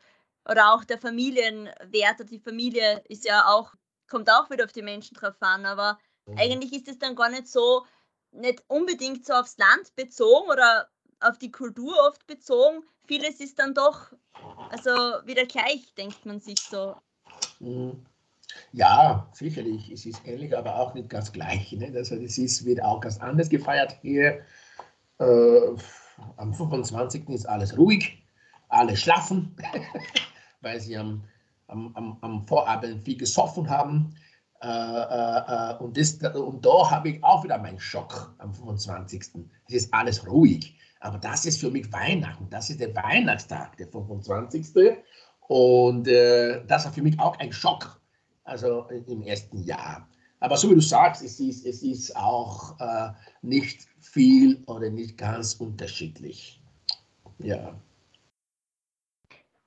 oder 0.47 0.73
auch 0.73 0.85
der 0.85 0.99
Familienwert, 0.99 2.31
die 2.31 2.39
Familie 2.39 3.03
ist 3.09 3.25
ja 3.25 3.47
auch, 3.49 3.75
kommt 4.09 4.31
auch 4.31 4.51
wieder 4.51 4.65
auf 4.65 4.73
die 4.73 4.83
Menschen 4.83 5.15
drauf 5.15 5.37
an, 5.41 5.65
aber. 5.65 5.99
Eigentlich 6.37 6.73
ist 6.73 6.89
es 6.89 6.99
dann 6.99 7.15
gar 7.15 7.31
nicht 7.31 7.49
so, 7.49 7.85
nicht 8.33 8.63
unbedingt 8.69 9.25
so 9.27 9.35
aufs 9.35 9.57
Land 9.59 9.95
bezogen 9.97 10.51
oder 10.51 10.89
auf 11.21 11.39
die 11.39 11.51
Kultur 11.51 11.95
oft 12.07 12.27
bezogen. 12.27 12.85
Vieles 13.07 13.41
ist 13.41 13.59
dann 13.59 13.75
doch, 13.75 14.13
also 14.71 14.91
wieder 15.25 15.47
gleich, 15.47 15.95
denkt 15.97 16.25
man 16.27 16.41
sich 16.41 16.59
so. 16.61 16.95
Mhm. 17.61 18.05
Ja, 18.73 19.29
sicherlich. 19.33 19.91
Es 19.91 20.07
ist 20.07 20.27
ähnlich, 20.27 20.57
aber 20.57 20.79
auch 20.79 20.95
nicht 20.95 21.09
ganz 21.09 21.33
gleich. 21.33 21.73
Ne? 21.73 21.93
Also 21.95 22.17
das 22.17 22.39
ist, 22.39 22.65
wird 22.65 22.83
auch 22.83 23.01
ganz 23.01 23.19
anders 23.19 23.49
gefeiert 23.49 23.97
hier. 24.01 24.45
Äh, 25.19 25.77
am 26.37 26.55
25. 26.55 27.29
ist 27.29 27.49
alles 27.49 27.77
ruhig, 27.77 28.23
alle 28.69 28.97
schlafen. 28.97 29.55
weil 30.61 30.81
sie 30.81 30.97
am, 30.97 31.25
am, 31.67 31.95
am, 31.95 32.19
am 32.21 32.47
Vorabend 32.47 33.05
viel 33.05 33.17
gesoffen 33.17 33.69
haben. 33.69 34.15
Äh, 34.61 34.67
äh, 34.67 35.73
äh, 35.73 35.77
und, 35.79 35.97
das, 35.97 36.15
und 36.35 36.65
da 36.67 36.91
habe 36.91 37.11
ich 37.11 37.25
auch 37.25 37.45
wieder 37.45 37.59
meinen 37.59 37.79
Schock 37.79 38.35
am 38.39 38.53
25. 38.53 39.25
Es 39.69 39.75
ist 39.75 39.95
alles 39.95 40.27
ruhig. 40.27 40.77
Aber 41.01 41.19
das 41.19 41.47
ist 41.47 41.61
für 41.61 41.71
mich 41.71 41.93
Weihnachten. 41.93 42.49
Das 42.51 42.71
ist 42.71 42.81
der 42.81 42.95
Weihnachtstag, 42.95 43.77
der 43.77 43.87
25. 43.87 44.67
Und 45.47 46.09
äh, 46.09 46.65
das 46.67 46.85
war 46.85 46.93
für 46.93 47.03
mich 47.03 47.19
auch 47.21 47.39
ein 47.39 47.53
Schock, 47.53 48.01
also 48.45 48.87
im 49.07 49.23
ersten 49.23 49.63
Jahr. 49.63 50.09
Aber 50.41 50.57
so 50.57 50.71
wie 50.71 50.75
du 50.75 50.81
sagst, 50.81 51.23
es 51.23 51.39
ist, 51.41 51.65
es 51.65 51.83
ist 51.83 52.15
auch 52.17 52.79
äh, 52.81 53.11
nicht 53.43 53.87
viel 54.01 54.63
oder 54.67 54.91
nicht 54.91 55.17
ganz 55.17 55.55
unterschiedlich. 55.55 56.61
Ja. 57.39 57.81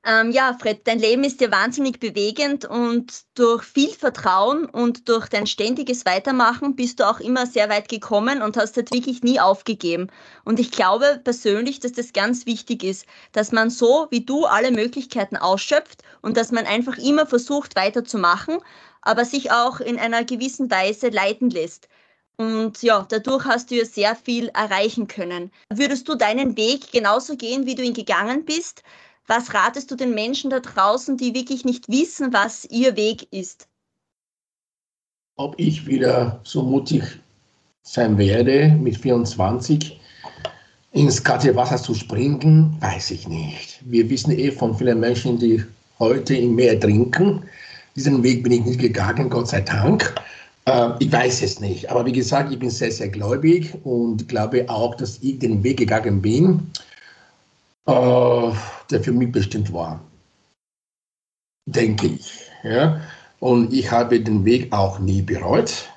Ähm, 0.04 0.32
ja, 0.32 0.56
Fred, 0.60 0.88
dein 0.88 0.98
Leben 0.98 1.24
ist 1.24 1.42
ja 1.42 1.52
wahnsinnig 1.52 2.00
bewegend 2.00 2.66
und 2.66 3.22
durch 3.36 3.64
viel 3.64 3.90
Vertrauen 3.90 4.66
und 4.66 5.08
durch 5.08 5.28
dein 5.28 5.46
ständiges 5.46 6.06
Weitermachen 6.06 6.76
bist 6.76 7.00
du 7.00 7.08
auch 7.08 7.20
immer 7.20 7.46
sehr 7.46 7.70
weit 7.70 7.88
gekommen 7.88 8.42
und 8.42 8.58
hast 8.58 8.78
halt 8.78 8.92
wirklich 8.92 9.22
nie 9.22 9.40
aufgegeben. 9.40 10.08
Und 10.44 10.60
ich 10.60 10.72
glaube 10.72 11.22
persönlich, 11.24 11.80
dass 11.82 11.92
das 11.92 12.14
ganz 12.14 12.48
wichtig 12.48 12.84
ist, 12.84 13.06
dass 13.32 13.52
man 13.52 13.70
so 13.70 14.08
wie 14.10 14.26
du 14.26 14.46
alle 14.46 14.72
Möglichkeiten 14.72 15.38
ausschöpft 15.38 16.02
und 16.24 16.36
dass 16.36 16.52
man 16.52 16.66
einfach 16.66 16.98
immer 16.98 17.28
versucht 17.28 17.76
weiterzumachen, 17.76 18.58
aber 19.04 19.24
sich 19.24 19.52
auch 19.52 19.80
in 19.82 20.00
einer 20.00 20.24
gewissen 20.26 20.72
Weise 20.72 21.10
leiten 21.10 21.52
lässt. 21.52 21.88
Und 22.38 22.82
ja, 22.82 23.06
dadurch 23.08 23.46
hast 23.46 23.70
du 23.70 23.76
ja 23.76 23.86
sehr 23.86 24.16
viel 24.16 24.48
erreichen 24.50 25.08
können. 25.08 25.52
Würdest 25.70 26.08
du 26.10 26.16
deinen 26.16 26.58
Weg 26.58 26.92
genauso 26.92 27.36
gehen, 27.38 27.68
wie 27.68 27.76
du 27.76 27.84
ihn 27.84 27.94
gegangen 27.94 28.46
bist? 28.46 28.82
Was 29.32 29.54
ratest 29.54 29.90
du 29.90 29.96
den 29.96 30.14
Menschen 30.14 30.50
da 30.50 30.60
draußen, 30.60 31.16
die 31.16 31.34
wirklich 31.34 31.64
nicht 31.64 31.88
wissen, 31.88 32.34
was 32.34 32.68
ihr 32.70 32.98
Weg 32.98 33.32
ist? 33.32 33.70
Ob 35.38 35.58
ich 35.58 35.88
wieder 35.88 36.42
so 36.44 36.62
mutig 36.64 37.02
sein 37.82 38.18
werde, 38.18 38.78
mit 38.82 38.98
24 38.98 39.98
ins 40.92 41.24
kalte 41.24 41.56
Wasser 41.56 41.78
zu 41.78 41.94
springen, 41.94 42.76
weiß 42.82 43.12
ich 43.12 43.26
nicht. 43.30 43.80
Wir 43.86 44.10
wissen 44.10 44.38
eh 44.38 44.52
von 44.52 44.76
vielen 44.76 45.00
Menschen, 45.00 45.40
die 45.40 45.64
heute 45.98 46.36
im 46.36 46.56
Meer 46.56 46.78
trinken. 46.78 47.42
Diesen 47.96 48.22
Weg 48.24 48.44
bin 48.44 48.52
ich 48.52 48.66
nicht 48.66 48.82
gegangen, 48.82 49.30
Gott 49.30 49.48
sei 49.48 49.62
Dank. 49.62 50.14
Äh, 50.66 50.90
ich 51.00 51.10
weiß 51.10 51.42
es 51.42 51.62
nicht. 51.62 51.90
Aber 51.90 52.06
wie 52.06 52.12
gesagt, 52.12 52.52
ich 52.52 52.60
bin 52.60 52.70
sehr, 52.70 52.92
sehr 52.92 53.08
gläubig 53.08 53.74
und 53.86 54.28
glaube 54.28 54.70
auch, 54.70 54.96
dass 54.96 55.20
ich 55.22 55.40
den 55.40 55.64
Weg 55.64 55.78
gegangen 55.78 56.22
bin 56.22 56.70
äh, 57.88 58.52
der 58.92 59.04
für 59.04 59.12
mich 59.12 59.32
bestimmt 59.32 59.72
war. 59.74 60.00
Denke 61.66 62.08
ich. 62.08 62.42
Ja? 62.64 63.02
Und 63.40 63.74
ich 63.74 63.90
habe 63.92 64.20
den 64.20 64.46
Weg 64.46 64.72
auch 64.72 65.00
nie 65.00 65.22
bereut, 65.22 65.90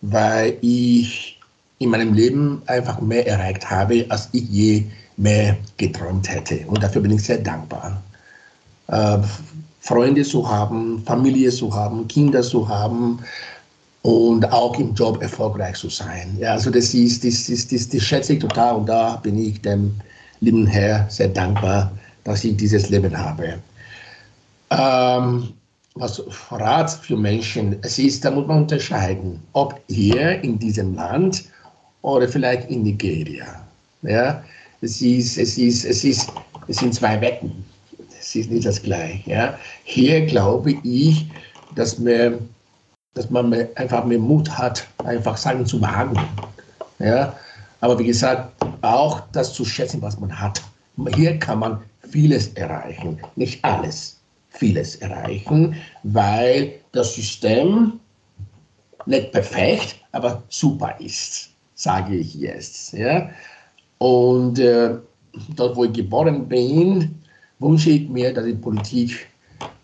weil 0.00 0.56
ich 0.60 1.40
in 1.78 1.90
meinem 1.90 2.14
Leben 2.14 2.62
einfach 2.66 3.00
mehr 3.00 3.26
erreicht 3.26 3.68
habe, 3.70 4.06
als 4.08 4.28
ich 4.32 4.48
je 4.48 4.84
mehr 5.16 5.56
geträumt 5.76 6.28
hätte. 6.28 6.66
Und 6.66 6.82
dafür 6.82 7.02
bin 7.02 7.12
ich 7.12 7.22
sehr 7.22 7.38
dankbar. 7.38 8.02
Äh, 8.88 9.18
Freunde 9.80 10.22
zu 10.22 10.48
haben, 10.48 11.02
Familie 11.04 11.50
zu 11.50 11.72
haben, 11.74 12.08
Kinder 12.08 12.42
zu 12.42 12.68
haben 12.68 13.20
und 14.02 14.50
auch 14.50 14.78
im 14.78 14.94
Job 14.94 15.20
erfolgreich 15.22 15.76
zu 15.76 15.90
sein. 15.90 16.36
Ja, 16.38 16.52
also 16.52 16.70
das 16.70 16.94
ist, 16.94 17.24
das, 17.24 17.46
das, 17.46 17.68
das, 17.68 17.88
das 17.88 18.02
schätze 18.02 18.32
ich 18.34 18.38
total 18.38 18.76
und 18.76 18.86
da 18.86 19.16
bin 19.16 19.38
ich 19.38 19.60
dem 19.60 19.94
lieben 20.40 20.66
Herr, 20.66 21.06
sehr 21.08 21.28
dankbar, 21.28 21.92
dass 22.24 22.44
ich 22.44 22.56
dieses 22.56 22.90
Leben 22.90 23.16
habe. 23.16 23.58
Ähm, 24.70 25.52
was 25.94 26.22
Rat 26.50 26.90
für 26.90 27.16
Menschen, 27.16 27.76
es 27.82 27.98
ist, 27.98 28.24
da 28.24 28.30
muss 28.30 28.46
man 28.46 28.62
unterscheiden, 28.62 29.40
ob 29.52 29.80
hier 29.88 30.42
in 30.42 30.58
diesem 30.58 30.94
Land 30.94 31.44
oder 32.02 32.28
vielleicht 32.28 32.68
in 32.68 32.82
Nigeria. 32.82 33.64
Ja, 34.02 34.42
es 34.80 35.00
ist, 35.00 35.38
es 35.38 35.56
ist, 35.56 35.84
es 35.84 36.04
ist, 36.04 36.32
es 36.68 36.76
sind 36.78 36.94
zwei 36.94 37.20
Wetten. 37.20 37.64
Es 38.18 38.34
ist 38.34 38.50
nicht 38.50 38.66
das 38.66 38.82
Gleiche. 38.82 39.30
Ja, 39.30 39.58
hier 39.84 40.26
glaube 40.26 40.74
ich, 40.82 41.26
dass 41.74 41.98
man, 41.98 42.48
dass 43.14 43.30
man 43.30 43.54
einfach 43.76 44.04
mehr 44.04 44.18
Mut 44.18 44.50
hat, 44.50 44.86
einfach 45.04 45.36
Sachen 45.36 45.64
zu 45.64 45.80
wagen. 45.80 46.18
Ja, 46.98 47.34
aber 47.80 47.98
wie 47.98 48.06
gesagt, 48.06 48.53
auch 48.84 49.22
das 49.32 49.52
zu 49.52 49.64
schätzen, 49.64 50.02
was 50.02 50.18
man 50.20 50.38
hat. 50.38 50.62
Hier 51.14 51.38
kann 51.38 51.58
man 51.58 51.82
vieles 52.10 52.48
erreichen, 52.54 53.18
nicht 53.36 53.64
alles, 53.64 54.20
vieles 54.50 54.96
erreichen, 54.96 55.74
weil 56.02 56.74
das 56.92 57.14
System 57.14 57.98
nicht 59.06 59.32
perfekt, 59.32 59.96
aber 60.12 60.42
super 60.48 60.94
ist, 61.00 61.50
sage 61.74 62.14
ich 62.16 62.34
jetzt. 62.34 62.92
Ja? 62.92 63.30
Und 63.98 64.58
äh, 64.58 64.94
dort, 65.56 65.76
wo 65.76 65.84
ich 65.84 65.92
geboren 65.92 66.46
bin, 66.48 67.20
wünsche 67.58 67.90
ich 67.90 68.08
mir, 68.08 68.32
dass 68.32 68.44
die 68.44 68.54
Politik 68.54 69.26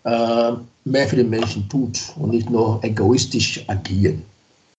äh, 0.03 0.51
mehr 0.85 1.07
für 1.07 1.17
die 1.17 1.23
Menschen 1.23 1.67
tut 1.69 1.99
und 2.17 2.31
nicht 2.31 2.49
nur 2.49 2.79
egoistisch 2.83 3.63
agieren 3.67 4.23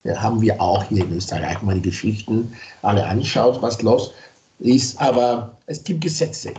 haben 0.04 0.40
wir 0.40 0.60
auch 0.60 0.82
hier 0.84 1.04
in 1.04 1.16
Österreich 1.16 1.62
mal 1.62 1.76
die 1.76 1.82
Geschichten 1.82 2.52
alle 2.82 3.06
anschaut, 3.06 3.62
was 3.62 3.80
los 3.82 4.12
ist. 4.58 5.00
Aber 5.00 5.56
es 5.66 5.82
gibt 5.84 6.00
Gesetze, 6.00 6.52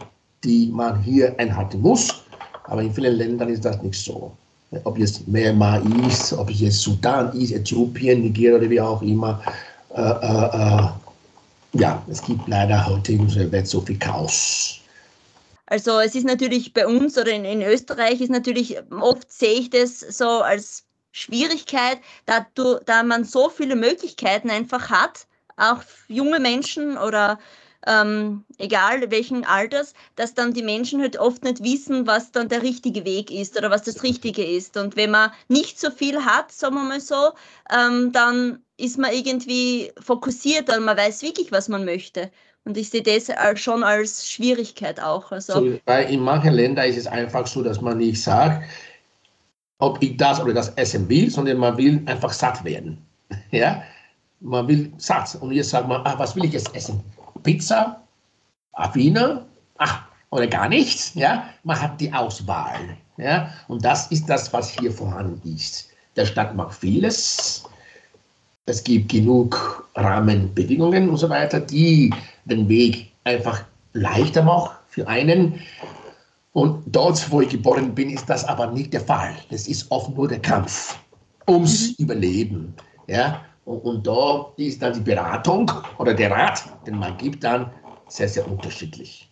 die 0.44 0.70
man 0.72 1.02
hier 1.02 1.38
einhalten 1.40 1.82
muss. 1.82 2.24
Aber 2.66 2.82
in 2.82 2.94
vielen 2.94 3.16
Ländern 3.16 3.50
ist 3.50 3.66
das 3.66 3.82
nicht 3.82 4.00
so. 4.00 4.32
Ob 4.86 4.98
jetzt 4.98 5.28
Myanmar 5.28 5.82
ist, 6.08 6.34
ob 6.34 6.50
es 6.50 6.62
jetzt 6.62 6.80
Sudan 6.80 7.32
ist, 7.34 7.52
Äthiopien, 7.52 8.22
Nigeria 8.22 8.58
oder 8.58 8.70
wie 8.70 8.82
auch 8.82 9.02
immer. 9.02 9.42
Äh, 9.96 10.02
äh, 10.02 10.80
äh, 10.82 10.88
ja, 11.74 12.04
es 12.10 12.22
gibt 12.22 12.48
leider 12.48 12.86
heute 12.86 13.14
in 13.14 13.22
unserer 13.22 13.52
Welt 13.52 13.68
so 13.68 13.82
viel 13.82 13.98
Chaos. 14.00 14.80
Also 15.68 16.00
es 16.00 16.16
ist 16.16 16.26
natürlich 16.26 16.74
bei 16.74 16.86
uns 16.88 17.18
oder 17.18 17.32
in, 17.32 17.46
in 17.46 17.62
Österreich 17.62 18.22
ist 18.22 18.30
natürlich, 18.30 18.78
oft 18.92 19.32
sehe 19.32 19.60
ich 19.60 19.70
das 19.70 20.00
so 20.00 20.28
als 20.28 20.84
Schwierigkeit, 21.14 22.00
da, 22.26 22.46
du, 22.56 22.80
da 22.86 23.04
man 23.04 23.24
so 23.24 23.48
viele 23.48 23.76
Möglichkeiten 23.76 24.50
einfach 24.50 24.90
hat, 24.90 25.28
auch 25.56 25.82
junge 26.08 26.40
Menschen 26.40 26.98
oder 26.98 27.40
ähm, 27.86 28.44
egal 28.58 29.12
welchen 29.12 29.46
Alters, 29.46 29.94
dass 30.16 30.34
dann 30.34 30.54
die 30.54 30.64
Menschen 30.64 31.02
halt 31.02 31.18
oft 31.18 31.44
nicht 31.44 31.64
wissen, 31.64 32.08
was 32.08 32.32
dann 32.32 32.50
der 32.50 32.64
richtige 32.64 33.06
Weg 33.06 33.30
ist 33.30 33.58
oder 33.58 33.70
was 33.70 33.84
das 33.84 34.04
Richtige 34.04 34.44
ist. 34.44 34.76
Und 34.76 34.96
wenn 34.96 35.12
man 35.12 35.32
nicht 35.50 35.80
so 35.80 35.92
viel 35.92 36.26
hat, 36.26 36.52
sagen 36.52 36.76
wir 36.76 36.84
mal 36.84 37.02
so, 37.02 37.32
ähm, 37.72 38.12
dann 38.12 38.64
ist 38.78 38.98
man 38.98 39.14
irgendwie 39.14 39.92
fokussiert 40.00 40.76
und 40.76 40.86
man 40.86 40.98
weiß 40.98 41.22
wirklich, 41.22 41.52
was 41.52 41.70
man 41.70 41.86
möchte. 41.86 42.32
Und 42.66 42.78
ich 42.78 42.90
sehe 42.90 43.04
das 43.04 43.30
schon 43.60 43.84
als 43.84 44.30
Schwierigkeit 44.30 45.00
auch. 45.00 45.32
Also, 45.32 45.54
so, 45.54 45.80
in 46.08 46.20
manchen 46.22 46.54
Ländern 46.54 46.88
ist 46.88 46.98
es 46.98 47.08
einfach 47.08 47.46
so, 47.46 47.62
dass 47.62 47.82
man 47.82 47.98
nicht 47.98 48.24
sagt, 48.24 48.64
ob 49.84 50.02
ich 50.02 50.16
das 50.16 50.40
oder 50.40 50.54
das 50.54 50.70
essen 50.76 51.10
will, 51.10 51.30
sondern 51.30 51.58
man 51.58 51.76
will 51.78 52.02
einfach 52.06 52.32
satt 52.32 52.64
werden. 52.64 52.98
Ja? 53.52 53.84
Man 54.40 54.68
will 54.68 54.92
satt. 54.98 55.36
Und 55.42 55.52
jetzt 55.52 55.70
sagt 55.70 55.88
man, 55.88 56.02
ah, 56.06 56.16
was 56.18 56.36
will 56.36 56.46
ich 56.46 56.54
jetzt 56.54 56.74
essen? 56.76 57.02
Pizza? 57.44 58.02
Affina? 58.74 59.46
Ach, 59.78 60.04
oder 60.32 60.48
gar 60.48 60.68
nichts. 60.70 61.14
Ja? 61.16 61.50
Man 61.64 61.82
hat 61.82 62.00
die 62.00 62.12
Auswahl. 62.12 62.98
Ja? 63.18 63.50
Und 63.68 63.84
das 63.84 64.08
ist 64.08 64.28
das, 64.28 64.52
was 64.54 64.70
hier 64.70 64.92
vorhanden 64.92 65.56
ist. 65.56 65.90
Der 66.16 66.26
Stadt 66.26 66.56
macht 66.56 66.76
vieles. 66.76 67.66
es 68.66 68.84
gibt 68.84 69.12
genug 69.12 69.88
Rahmenbedingungen 69.96 71.10
und 71.10 71.18
so 71.18 71.30
weiter, 71.30 71.60
die 71.60 72.14
den 72.46 72.70
Weg 72.70 73.12
einfach 73.24 73.64
leichter 73.94 74.44
machen 74.44 74.76
für 74.88 75.08
einen. 75.08 75.60
Und 76.54 76.84
dort, 76.86 77.32
wo 77.32 77.42
ich 77.42 77.50
geboren 77.50 77.94
bin, 77.94 78.12
ist 78.12 78.30
das 78.30 78.46
aber 78.46 78.68
nicht 78.68 78.94
der 78.94 79.02
Fall. 79.02 79.36
Es 79.50 79.68
ist 79.68 79.90
oft 79.92 80.16
nur 80.16 80.28
der 80.28 80.40
Kampf 80.40 80.98
ums 81.48 81.90
mhm. 81.90 82.06
Überleben. 82.06 82.76
Ja? 83.08 83.44
Und, 83.66 83.80
und 83.84 84.08
da 84.08 84.52
ist 84.58 84.82
dann 84.82 84.94
die 84.94 85.00
Beratung 85.00 85.72
oder 85.98 86.14
der 86.14 86.30
Rat, 86.30 86.64
den 86.86 86.98
man 86.98 87.18
gibt, 87.18 87.44
dann 87.44 87.72
sehr, 88.08 88.30
sehr 88.30 88.48
unterschiedlich. 88.48 89.30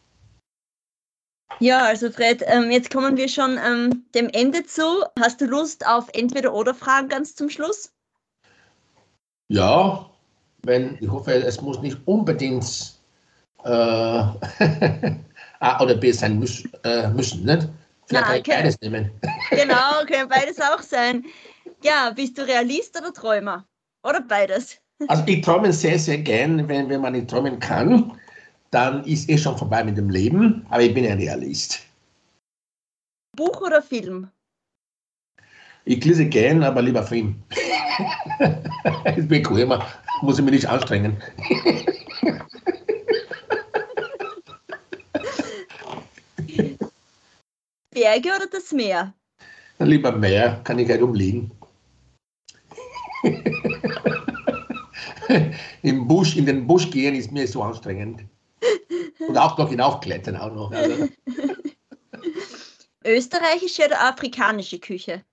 Ja, 1.60 1.86
also 1.86 2.10
Fred, 2.10 2.42
ähm, 2.48 2.72
jetzt 2.72 2.92
kommen 2.92 3.18
wir 3.18 3.28
schon 3.28 3.60
ähm, 3.64 4.04
dem 4.16 4.30
Ende 4.30 4.64
zu. 4.66 5.04
Hast 5.20 5.42
du 5.42 5.46
Lust 5.46 5.86
auf 5.86 6.08
Entweder-Oder-Fragen 6.14 7.10
ganz 7.10 7.36
zum 7.36 7.50
Schluss? 7.50 7.94
Ja, 9.50 10.10
wenn, 10.64 10.98
ich 11.00 11.10
hoffe, 11.10 11.34
es 11.34 11.62
muss 11.62 11.82
nicht 11.82 11.98
unbedingt 12.06 12.94
äh, 13.64 14.24
A 15.62 15.82
oder 15.82 15.96
B 15.96 16.12
sein 16.12 16.40
müß, 16.40 16.64
äh, 16.84 17.08
müssen. 17.10 17.46
Nicht? 17.46 17.70
Vielleicht 18.08 18.28
Nein, 18.28 18.44
kann 18.44 18.68
ich 18.68 18.78
beides 18.78 18.82
nehmen. 18.82 19.12
Genau, 19.52 20.06
können 20.08 20.28
beides 20.28 20.60
auch 20.60 20.82
sein. 20.82 21.24
Ja, 21.84 22.12
bist 22.16 22.38
du 22.38 22.46
Realist 22.46 22.98
oder 23.00 23.14
Träumer? 23.14 23.66
Oder 24.04 24.22
beides? 24.22 24.78
Also 25.08 25.24
ich 25.28 25.42
träume 25.42 25.72
sehr, 25.72 25.98
sehr 25.98 26.18
gern, 26.18 26.68
wenn, 26.68 26.90
wenn 26.90 27.02
man 27.02 27.14
nicht 27.14 27.30
träumen 27.30 27.60
kann, 27.60 28.20
dann 28.72 29.04
ist 29.06 29.30
eh 29.30 29.38
schon 29.38 29.58
vorbei 29.58 29.84
mit 29.84 29.98
dem 29.98 30.10
Leben, 30.10 30.66
aber 30.70 30.82
ich 30.82 30.94
bin 30.94 31.06
ein 31.06 31.18
Realist. 31.18 31.80
Buch 33.36 33.62
oder 33.62 33.82
Film? 33.82 34.30
Ich 35.86 36.04
lese 36.06 36.26
gern, 36.26 36.64
aber 36.64 36.82
lieber 36.82 37.04
Film. 37.04 37.42
ist 39.16 39.28
bequemer, 39.28 39.86
muss 40.22 40.38
ich 40.38 40.46
mich 40.46 40.54
nicht 40.54 40.68
anstrengen. 40.68 41.18
Berge 47.92 48.30
oder 48.36 48.48
das 48.48 48.72
Meer? 48.72 49.14
Lieber 49.80 50.12
Meer, 50.14 50.62
kann 50.64 50.80
ich 50.80 50.90
halt 50.90 51.02
umliegen. 51.02 51.52
Im 55.82 56.08
Busch, 56.08 56.38
in 56.38 56.46
den 56.46 56.66
Busch 56.68 56.90
gehen 56.90 57.16
ist 57.16 57.32
mir 57.32 57.48
so 57.48 57.62
anstrengend. 57.62 58.24
Und 59.28 59.38
auch 59.38 59.58
noch 59.58 59.70
hinaufklettern 59.70 60.38
auch 60.38 60.54
noch. 60.54 60.72
Also. 60.72 61.10
Österreichische 63.06 63.86
oder 63.86 64.02
afrikanische 64.02 64.80
Küche? 64.80 65.24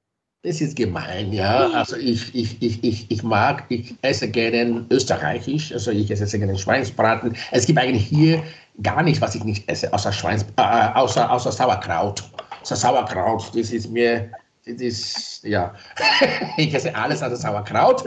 Das 0.42 0.60
ist 0.60 0.76
gemein, 0.76 1.32
ja. 1.32 1.70
Also 1.70 1.96
ich, 1.96 2.34
ich, 2.34 2.62
ich, 2.62 2.82
ich, 2.82 3.10
ich 3.10 3.22
mag, 3.22 3.64
ich 3.68 3.94
esse 4.02 4.28
gerne 4.30 4.86
österreichisch, 4.90 5.72
also 5.72 5.90
ich 5.90 6.10
esse 6.10 6.38
gerne 6.38 6.56
Schweinsbraten. 6.56 7.36
Es 7.50 7.66
gibt 7.66 7.78
eigentlich 7.78 8.06
hier 8.06 8.42
gar 8.82 9.02
nicht, 9.02 9.20
was 9.20 9.34
ich 9.34 9.44
nicht 9.44 9.68
esse, 9.68 9.92
außer, 9.92 10.12
Schweins, 10.12 10.46
äh, 10.56 10.62
außer, 10.94 11.30
außer 11.30 11.52
Sauerkraut. 11.52 12.22
So 12.62 12.74
Sauerkraut, 12.74 13.50
das 13.54 13.70
ist 13.70 13.90
mir, 13.90 14.30
das 14.66 14.80
ist, 14.80 15.44
ja, 15.44 15.74
ich 16.56 16.74
esse 16.74 16.94
alles 16.94 17.22
außer 17.22 17.36
Sauerkraut. 17.36 18.04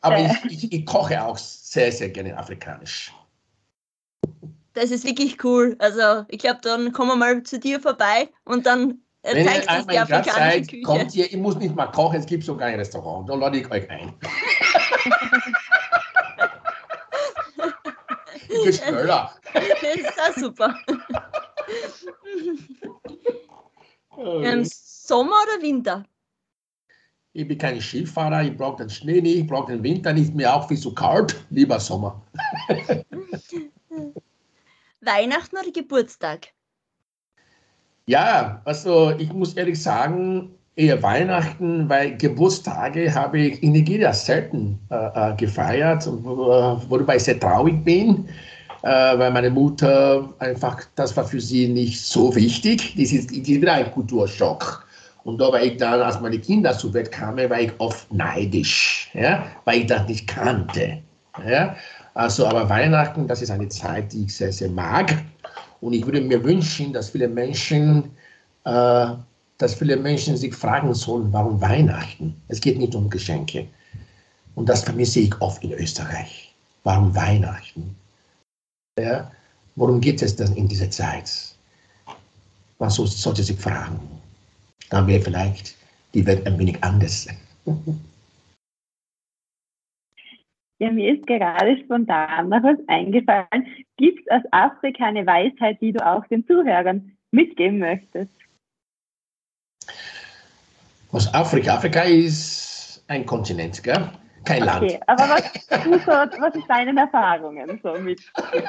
Aber 0.00 0.18
ich, 0.18 0.64
ich, 0.64 0.72
ich 0.72 0.86
koche 0.86 1.22
auch 1.22 1.38
sehr, 1.38 1.92
sehr 1.92 2.10
gerne 2.10 2.36
afrikanisch. 2.36 3.12
Das 4.74 4.90
ist 4.90 5.04
wirklich 5.04 5.42
cool. 5.44 5.76
Also 5.78 6.24
ich 6.28 6.38
glaube, 6.38 6.60
dann 6.62 6.92
kommen 6.92 7.10
wir 7.10 7.16
mal 7.16 7.42
zu 7.42 7.58
dir 7.58 7.80
vorbei 7.80 8.28
und 8.44 8.66
dann 8.66 9.02
wenn 9.22 9.46
ihr 9.46 9.70
einmal 9.70 9.94
in 9.94 10.04
Graz 10.06 10.34
seid, 10.34 10.68
Küche. 10.68 10.82
kommt 10.82 11.14
ihr, 11.14 11.26
ich 11.26 11.36
muss 11.36 11.56
nicht 11.56 11.76
mal 11.76 11.86
kochen, 11.86 12.18
es 12.18 12.26
gibt 12.26 12.44
sogar 12.44 12.66
ein 12.68 12.74
Restaurant, 12.74 13.28
da 13.28 13.34
lade 13.34 13.58
ich 13.58 13.70
euch 13.70 13.88
ein. 13.88 14.12
ich 18.48 18.64
bin 18.64 18.72
schneller. 18.72 19.32
Das 19.54 19.62
ist 19.94 20.20
auch 20.20 20.34
super. 20.36 20.74
ähm, 24.24 24.64
Sommer 24.64 25.36
oder 25.44 25.62
Winter? 25.62 26.04
Ich 27.34 27.48
bin 27.48 27.56
kein 27.56 27.80
Skifahrer, 27.80 28.42
ich 28.42 28.56
brauche 28.56 28.76
den 28.82 28.90
Schnee 28.90 29.20
nicht, 29.20 29.38
ich 29.38 29.46
brauche 29.46 29.72
den 29.72 29.82
Winter 29.82 30.12
nicht, 30.12 30.34
mehr 30.34 30.54
auch 30.54 30.68
viel 30.68 30.78
zu 30.78 30.94
kalt, 30.94 31.42
lieber 31.50 31.80
Sommer. 31.80 32.22
Weihnachten 35.00 35.56
oder 35.56 35.72
Geburtstag? 35.72 36.48
Ja, 38.06 38.60
also 38.64 39.12
ich 39.18 39.32
muss 39.32 39.54
ehrlich 39.54 39.82
sagen, 39.82 40.54
eher 40.76 41.02
Weihnachten, 41.02 41.88
weil 41.88 42.16
Geburtstage 42.16 43.14
habe 43.14 43.38
ich 43.38 43.62
in 43.62 43.72
Nigeria 43.72 44.12
selten 44.12 44.78
äh, 44.90 45.32
äh 45.32 45.36
gefeiert, 45.36 46.06
worüber 46.06 47.16
ich 47.16 47.24
sehr 47.24 47.38
traurig 47.38 47.84
bin, 47.84 48.26
äh, 48.26 48.32
weil 48.88 49.30
meine 49.30 49.50
Mutter 49.50 50.28
einfach, 50.38 50.82
das 50.96 51.16
war 51.16 51.24
für 51.24 51.40
sie 51.40 51.68
nicht 51.68 52.00
so 52.00 52.34
wichtig. 52.34 52.94
Das 52.96 53.12
ist, 53.12 53.30
ist 53.30 53.68
ein 53.68 53.92
Kulturschock. 53.92 54.84
Und 55.24 55.38
da 55.38 55.52
war 55.52 55.62
ich 55.62 55.76
dann, 55.76 56.00
als 56.00 56.20
meine 56.20 56.38
Kinder 56.38 56.76
zur 56.76 56.92
Welt 56.94 57.12
kamen, 57.12 57.48
war 57.48 57.60
ich 57.60 57.72
oft 57.78 58.12
neidisch, 58.12 59.08
ja, 59.14 59.46
weil 59.64 59.82
ich 59.82 59.86
das 59.86 60.08
nicht 60.08 60.26
kannte. 60.26 60.98
Ja. 61.46 61.76
Also, 62.14 62.46
aber 62.46 62.68
Weihnachten, 62.68 63.26
das 63.26 63.40
ist 63.40 63.50
eine 63.50 63.68
Zeit, 63.68 64.12
die 64.12 64.24
ich 64.24 64.34
sehr, 64.36 64.52
sehr 64.52 64.68
mag. 64.68 65.16
Und 65.80 65.92
ich 65.94 66.04
würde 66.04 66.20
mir 66.20 66.42
wünschen, 66.42 66.92
dass 66.92 67.10
viele 67.10 67.28
Menschen, 67.28 68.10
äh, 68.64 69.06
dass 69.58 69.74
viele 69.74 69.96
Menschen 69.96 70.36
sich 70.36 70.54
fragen 70.54 70.92
sollen, 70.92 71.32
warum 71.32 71.60
Weihnachten? 71.60 72.34
Es 72.48 72.60
geht 72.60 72.78
nicht 72.78 72.94
um 72.94 73.08
Geschenke. 73.08 73.66
Und 74.54 74.68
das 74.68 74.82
vermisse 74.82 75.20
ich 75.20 75.40
oft 75.40 75.62
in 75.64 75.72
Österreich. 75.72 76.52
Warum 76.84 77.14
Weihnachten? 77.14 77.96
Ja? 78.98 79.30
Worum 79.76 80.00
geht 80.00 80.20
es 80.22 80.36
denn 80.36 80.54
in 80.54 80.68
dieser 80.68 80.90
Zeit? 80.90 81.54
Man 82.78 82.90
sollte 82.90 83.42
sich 83.42 83.58
fragen. 83.58 84.00
Dann 84.90 85.06
wäre 85.06 85.22
vielleicht 85.22 85.76
die 86.12 86.26
Welt 86.26 86.46
ein 86.46 86.58
wenig 86.58 86.82
anders. 86.82 87.28
Ja, 90.78 90.90
mir 90.90 91.14
ist 91.14 91.24
gerade 91.28 91.78
spontan 91.84 92.48
noch 92.48 92.60
was 92.64 92.76
eingefallen. 92.88 93.68
Gibt 93.98 94.18
es 94.18 94.32
aus 94.32 94.42
Afrika 94.50 95.04
eine 95.04 95.24
Weisheit, 95.24 95.80
die 95.80 95.92
du 95.92 96.04
auch 96.04 96.26
den 96.26 96.44
Zuhörern 96.44 97.16
mitgeben 97.30 97.78
möchtest? 97.78 98.32
Aus 101.12 101.32
Afrika? 101.32 101.76
Afrika 101.76 102.02
ist 102.02 103.04
ein 103.06 103.24
Kontinent, 103.24 103.80
gell? 103.80 104.10
Kein 104.44 104.62
okay, 104.62 104.98
Land. 104.98 105.08
Aber 105.08 105.28
was, 105.28 105.42
du 105.84 105.98
so, 105.98 106.10
was 106.10 106.54
ist 106.54 106.68
deine 106.68 106.98
Erfahrungen 106.98 107.78
so 107.82 107.94
mit? 107.94 108.20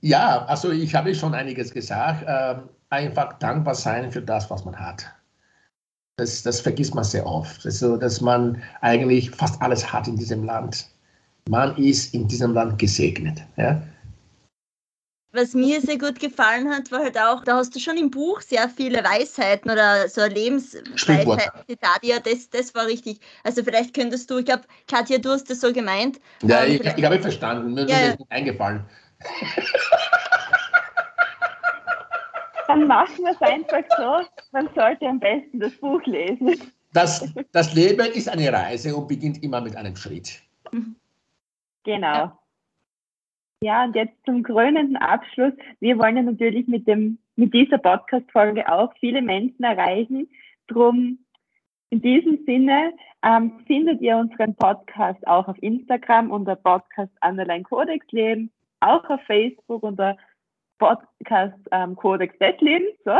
ja, 0.00 0.44
also 0.46 0.70
ich 0.70 0.94
habe 0.94 1.14
schon 1.14 1.34
einiges 1.34 1.72
gesagt. 1.72 2.24
Ähm, 2.26 2.68
einfach 2.90 3.38
dankbar 3.38 3.74
sein 3.74 4.12
für 4.12 4.22
das, 4.22 4.50
was 4.50 4.64
man 4.64 4.78
hat. 4.78 5.06
Das, 6.16 6.42
das 6.42 6.60
vergisst 6.60 6.94
man 6.94 7.04
sehr 7.04 7.26
oft. 7.26 7.64
Also, 7.64 7.96
dass 7.96 8.20
man 8.20 8.62
eigentlich 8.82 9.30
fast 9.30 9.60
alles 9.62 9.92
hat 9.92 10.06
in 10.06 10.16
diesem 10.16 10.44
Land. 10.44 10.88
Man 11.48 11.74
ist 11.76 12.12
in 12.12 12.28
diesem 12.28 12.52
Land 12.52 12.78
gesegnet. 12.78 13.42
Ja? 13.56 13.82
Was 15.32 15.54
mir 15.54 15.80
sehr 15.80 15.96
gut 15.96 16.18
gefallen 16.18 16.68
hat, 16.68 16.90
war 16.90 17.00
halt 17.00 17.16
auch, 17.16 17.44
da 17.44 17.56
hast 17.56 17.72
du 17.76 17.78
schon 17.78 17.96
im 17.96 18.10
Buch 18.10 18.40
sehr 18.40 18.68
viele 18.68 19.04
Weisheiten 19.04 19.70
oder 19.70 20.08
so 20.08 20.24
Lebensweisheiten, 20.24 21.76
Ja, 22.02 22.18
das, 22.18 22.50
das 22.50 22.74
war 22.74 22.86
richtig. 22.86 23.20
Also 23.44 23.62
vielleicht 23.62 23.94
könntest 23.94 24.28
du, 24.28 24.38
ich 24.38 24.46
glaube, 24.46 24.64
Katja, 24.88 25.18
du 25.18 25.30
hast 25.30 25.48
das 25.48 25.60
so 25.60 25.72
gemeint. 25.72 26.18
Ja, 26.42 26.64
ich, 26.64 26.80
ich 26.80 27.04
habe 27.04 27.20
verstanden, 27.20 27.74
mir 27.74 27.86
ja. 27.88 28.08
ist 28.08 28.18
nicht 28.18 28.32
eingefallen. 28.32 28.84
Dann 32.66 32.86
machen 32.88 33.18
wir 33.18 33.30
es 33.30 33.40
einfach 33.40 33.84
so, 33.96 34.26
man 34.50 34.68
sollte 34.74 35.06
am 35.06 35.20
besten 35.20 35.60
das 35.60 35.72
Buch 35.74 36.04
lesen. 36.06 36.60
Das, 36.92 37.24
das 37.52 37.72
Leben 37.74 38.06
ist 38.12 38.28
eine 38.28 38.52
Reise 38.52 38.96
und 38.96 39.06
beginnt 39.06 39.42
immer 39.44 39.60
mit 39.60 39.76
einem 39.76 39.94
Schritt. 39.94 40.40
Genau. 41.84 42.32
Ja, 43.62 43.84
und 43.84 43.94
jetzt 43.94 44.16
zum 44.24 44.42
krönenden 44.42 44.96
Abschluss. 44.96 45.52
Wir 45.80 45.98
wollen 45.98 46.16
ja 46.16 46.22
natürlich 46.22 46.66
mit, 46.66 46.86
dem, 46.86 47.18
mit 47.36 47.52
dieser 47.52 47.76
Podcast-Folge 47.76 48.72
auch 48.72 48.90
viele 49.00 49.20
Menschen 49.20 49.62
erreichen. 49.64 50.30
Drum 50.66 51.18
in 51.90 52.00
diesem 52.00 52.42
Sinne 52.46 52.94
ähm, 53.22 53.60
findet 53.66 54.00
ihr 54.00 54.16
unseren 54.16 54.54
Podcast 54.54 55.26
auch 55.26 55.46
auf 55.46 55.62
Instagram 55.62 56.30
unter 56.30 56.56
Podcast 56.56 57.12
Underline 57.22 57.64
Codex 57.64 58.06
Leben, 58.12 58.50
auch 58.80 59.04
auf 59.10 59.20
Facebook 59.26 59.82
unter 59.82 60.16
Podcast 60.78 61.58
ähm, 61.70 61.96
Codex 61.96 62.40
Wettlin. 62.40 62.84
So. 63.04 63.12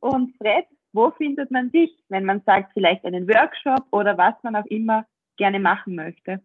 Und 0.00 0.34
Fred, 0.38 0.64
wo 0.92 1.12
findet 1.12 1.52
man 1.52 1.70
dich, 1.70 1.92
wenn 2.08 2.24
man 2.24 2.42
sagt, 2.44 2.72
vielleicht 2.72 3.04
einen 3.04 3.28
Workshop 3.28 3.86
oder 3.92 4.18
was 4.18 4.34
man 4.42 4.56
auch 4.56 4.66
immer 4.66 5.06
gerne 5.36 5.60
machen 5.60 5.94
möchte? 5.94 6.40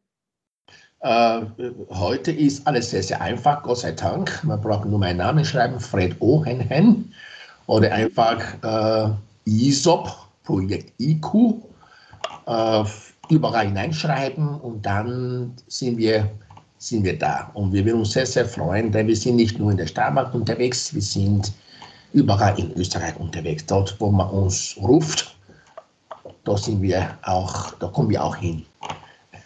Äh, 1.04 1.42
heute 1.90 2.32
ist 2.32 2.66
alles 2.66 2.92
sehr, 2.92 3.04
sehr 3.04 3.20
einfach, 3.20 3.62
Gott 3.64 3.80
sei 3.80 3.92
Dank. 3.92 4.42
Man 4.44 4.62
braucht 4.62 4.86
nur 4.86 5.00
meinen 5.00 5.18
Namen 5.18 5.44
schreiben, 5.44 5.78
Fred 5.78 6.16
Ohenhen 6.22 7.14
oder 7.68 7.92
einfach 7.92 8.40
äh, 8.64 9.50
ISOP, 9.50 10.10
Projekt 10.46 10.94
IQ 11.02 11.56
äh, 12.48 12.84
überall 13.30 13.66
hineinschreiben 13.66 14.62
und 14.62 14.86
dann 14.86 15.54
sind 15.68 15.98
wir, 15.98 16.30
sind 16.78 17.04
wir 17.04 17.20
da. 17.20 17.52
Und 17.54 17.74
wir 17.74 17.84
würden 17.84 18.00
uns 18.00 18.14
sehr, 18.14 18.26
sehr 18.26 18.46
freuen, 18.46 18.90
denn 18.90 19.08
wir 19.08 19.18
sind 19.18 19.36
nicht 19.36 19.60
nur 19.60 19.72
in 19.72 19.78
der 19.78 19.88
Steiermark 19.88 20.34
unterwegs, 20.34 20.94
wir 20.94 21.02
sind 21.02 21.52
überall 22.14 22.58
in 22.58 22.72
Österreich 22.78 23.18
unterwegs. 23.20 23.66
Dort, 23.66 24.00
wo 24.00 24.10
man 24.10 24.30
uns 24.30 24.78
ruft, 24.82 25.36
da 26.46 26.56
sind 26.56 26.82
wir 26.82 27.18
auch, 27.24 27.72
da 27.74 27.88
kommen 27.88 28.10
wir 28.10 28.24
auch 28.24 28.38
hin. 28.38 28.66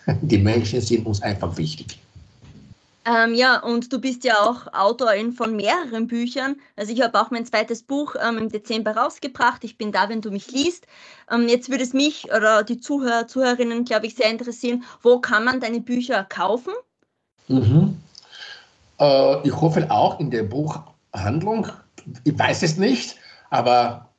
Die 0.22 0.38
Menschen 0.38 0.82
sind 0.82 1.06
uns 1.06 1.22
einfach 1.22 1.56
wichtig. 1.58 2.00
Ähm, 3.08 3.36
ja, 3.36 3.60
und 3.60 3.94
du 3.94 4.02
bist 4.02 4.26
ja 4.26 4.36
auch 4.42 4.74
Autorin 4.74 5.32
von 5.32 5.56
mehreren 5.56 6.08
Büchern. 6.08 6.58
Also 6.76 6.92
ich 6.92 7.02
habe 7.02 7.20
auch 7.22 7.32
mein 7.32 7.46
zweites 7.46 7.82
Buch 7.82 8.16
ähm, 8.22 8.38
im 8.38 8.50
Dezember 8.50 8.98
rausgebracht. 8.98 9.64
Ich 9.64 9.78
bin 9.78 9.94
da, 9.94 10.10
wenn 10.10 10.20
du 10.20 10.30
mich 10.30 10.52
liest. 10.52 10.88
Ähm, 11.32 11.48
jetzt 11.48 11.70
würde 11.70 11.86
es 11.86 11.94
mich 11.94 12.26
oder 12.26 12.64
die 12.64 12.82
Zuhörer, 12.82 13.26
Zuhörerinnen, 13.26 13.86
glaube 13.86 14.08
ich, 14.08 14.16
sehr 14.16 14.30
interessieren, 14.30 14.84
wo 15.04 15.20
kann 15.20 15.46
man 15.46 15.62
deine 15.62 15.80
Bücher 15.80 16.26
kaufen? 16.26 16.74
Mhm. 17.48 17.98
Äh, 19.00 19.48
ich 19.48 19.56
hoffe 19.56 19.90
auch 19.90 20.20
in 20.20 20.30
der 20.30 20.44
Buchhandlung. 20.44 21.68
Ich 22.26 22.38
weiß 22.38 22.64
es 22.64 22.76
nicht, 22.76 23.16
aber 23.50 24.10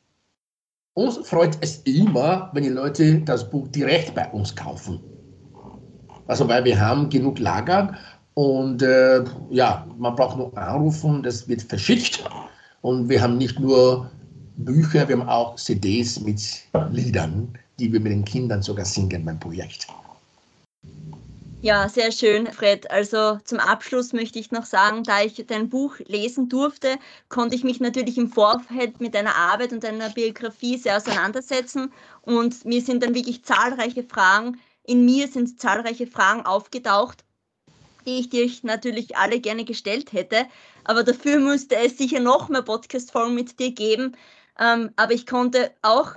uns 0.94 1.18
freut 1.28 1.58
es 1.60 1.82
immer, 1.82 2.48
wenn 2.54 2.62
die 2.62 2.70
Leute 2.70 3.20
das 3.20 3.48
Buch 3.48 3.68
direkt 3.68 4.14
bei 4.14 4.30
uns 4.30 4.56
kaufen. 4.56 4.98
Also 6.28 6.46
weil 6.48 6.64
wir 6.64 6.78
haben 6.78 7.10
genug 7.10 7.38
Lager 7.38 7.96
und 8.34 8.82
äh, 8.82 9.24
ja, 9.50 9.84
man 9.98 10.14
braucht 10.14 10.36
nur 10.36 10.56
anrufen, 10.56 11.24
das 11.24 11.48
wird 11.48 11.62
verschickt. 11.62 12.22
Und 12.82 13.08
wir 13.08 13.20
haben 13.20 13.36
nicht 13.38 13.58
nur 13.58 14.08
Bücher, 14.58 15.08
wir 15.08 15.18
haben 15.18 15.28
auch 15.28 15.56
CDs 15.56 16.20
mit 16.20 16.40
Liedern, 16.92 17.58
die 17.80 17.92
wir 17.92 17.98
mit 17.98 18.12
den 18.12 18.24
Kindern 18.24 18.62
sogar 18.62 18.84
singen 18.84 19.24
beim 19.24 19.40
Projekt. 19.40 19.88
Ja, 21.60 21.88
sehr 21.88 22.12
schön, 22.12 22.46
Fred. 22.46 22.88
Also 22.88 23.38
zum 23.42 23.58
Abschluss 23.58 24.12
möchte 24.12 24.38
ich 24.38 24.52
noch 24.52 24.64
sagen, 24.64 25.02
da 25.02 25.22
ich 25.22 25.44
dein 25.48 25.68
Buch 25.68 25.96
lesen 26.06 26.48
durfte, 26.48 26.98
konnte 27.28 27.56
ich 27.56 27.64
mich 27.64 27.80
natürlich 27.80 28.16
im 28.16 28.30
Vorfeld 28.30 29.00
mit 29.00 29.16
deiner 29.16 29.34
Arbeit 29.34 29.72
und 29.72 29.82
deiner 29.82 30.10
Biografie 30.10 30.78
sehr 30.78 30.98
auseinandersetzen. 30.98 31.92
Und 32.22 32.64
mir 32.64 32.80
sind 32.80 33.02
dann 33.02 33.16
wirklich 33.16 33.42
zahlreiche 33.42 34.04
Fragen, 34.04 34.58
in 34.88 35.04
mir 35.04 35.28
sind 35.28 35.60
zahlreiche 35.60 36.06
Fragen 36.06 36.46
aufgetaucht, 36.46 37.24
die 38.06 38.20
ich 38.20 38.30
dir 38.30 38.50
natürlich 38.62 39.16
alle 39.18 39.38
gerne 39.38 39.64
gestellt 39.64 40.12
hätte. 40.12 40.46
Aber 40.84 41.04
dafür 41.04 41.38
müsste 41.38 41.76
es 41.76 41.98
sicher 41.98 42.20
noch 42.20 42.48
mehr 42.48 42.62
Podcast-Folgen 42.62 43.34
mit 43.34 43.60
dir 43.60 43.72
geben. 43.72 44.16
Ähm, 44.58 44.90
aber 44.96 45.12
ich 45.12 45.26
konnte 45.26 45.72
auch 45.82 46.16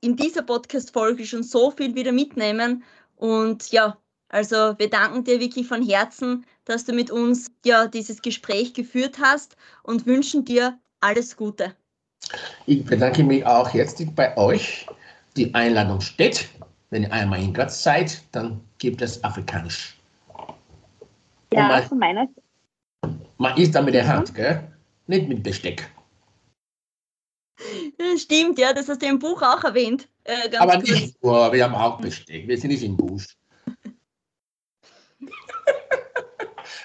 in 0.00 0.14
dieser 0.14 0.42
Podcast-Folge 0.42 1.26
schon 1.26 1.42
so 1.42 1.72
viel 1.72 1.96
wieder 1.96 2.12
mitnehmen. 2.12 2.84
Und 3.16 3.72
ja, 3.72 3.98
also 4.28 4.78
wir 4.78 4.88
danken 4.88 5.24
dir 5.24 5.40
wirklich 5.40 5.66
von 5.66 5.84
Herzen, 5.84 6.46
dass 6.64 6.84
du 6.84 6.92
mit 6.92 7.10
uns 7.10 7.50
ja 7.64 7.88
dieses 7.88 8.22
Gespräch 8.22 8.72
geführt 8.72 9.18
hast 9.20 9.56
und 9.82 10.06
wünschen 10.06 10.44
dir 10.44 10.78
alles 11.00 11.36
Gute. 11.36 11.74
Ich 12.66 12.84
bedanke 12.84 13.24
mich 13.24 13.44
auch 13.44 13.74
herzlich 13.74 14.10
bei 14.14 14.36
euch. 14.36 14.86
Die 15.36 15.52
Einladung 15.54 16.00
steht. 16.00 16.48
Wenn 16.92 17.04
ihr 17.04 17.12
einmal 17.12 17.42
in 17.42 17.54
Graz 17.54 17.82
seid, 17.82 18.22
dann 18.32 18.60
gibt 18.76 19.00
es 19.00 19.24
Afrikanisch. 19.24 19.96
Ja, 21.50 21.66
man, 21.66 21.82
von 21.84 21.98
meiner 21.98 22.28
Man 23.38 23.56
isst 23.56 23.74
da 23.74 23.80
mit 23.80 23.94
der 23.94 24.06
Hand, 24.06 24.34
gell? 24.34 24.70
Nicht 25.06 25.26
mit 25.26 25.42
Besteck. 25.42 25.90
Stimmt, 28.18 28.58
ja, 28.58 28.74
das 28.74 28.90
hast 28.90 29.00
du 29.00 29.06
im 29.06 29.18
Buch 29.18 29.40
auch 29.40 29.64
erwähnt. 29.64 30.06
Äh, 30.24 30.54
Aber 30.58 30.74
kurz. 30.74 30.90
nicht 30.90 31.24
nur, 31.24 31.50
wir 31.50 31.64
haben 31.64 31.74
auch 31.74 31.98
Besteck. 31.98 32.46
Wir 32.46 32.58
sind 32.58 32.70
nicht 32.70 32.82
im 32.82 32.98
Busch. 32.98 33.38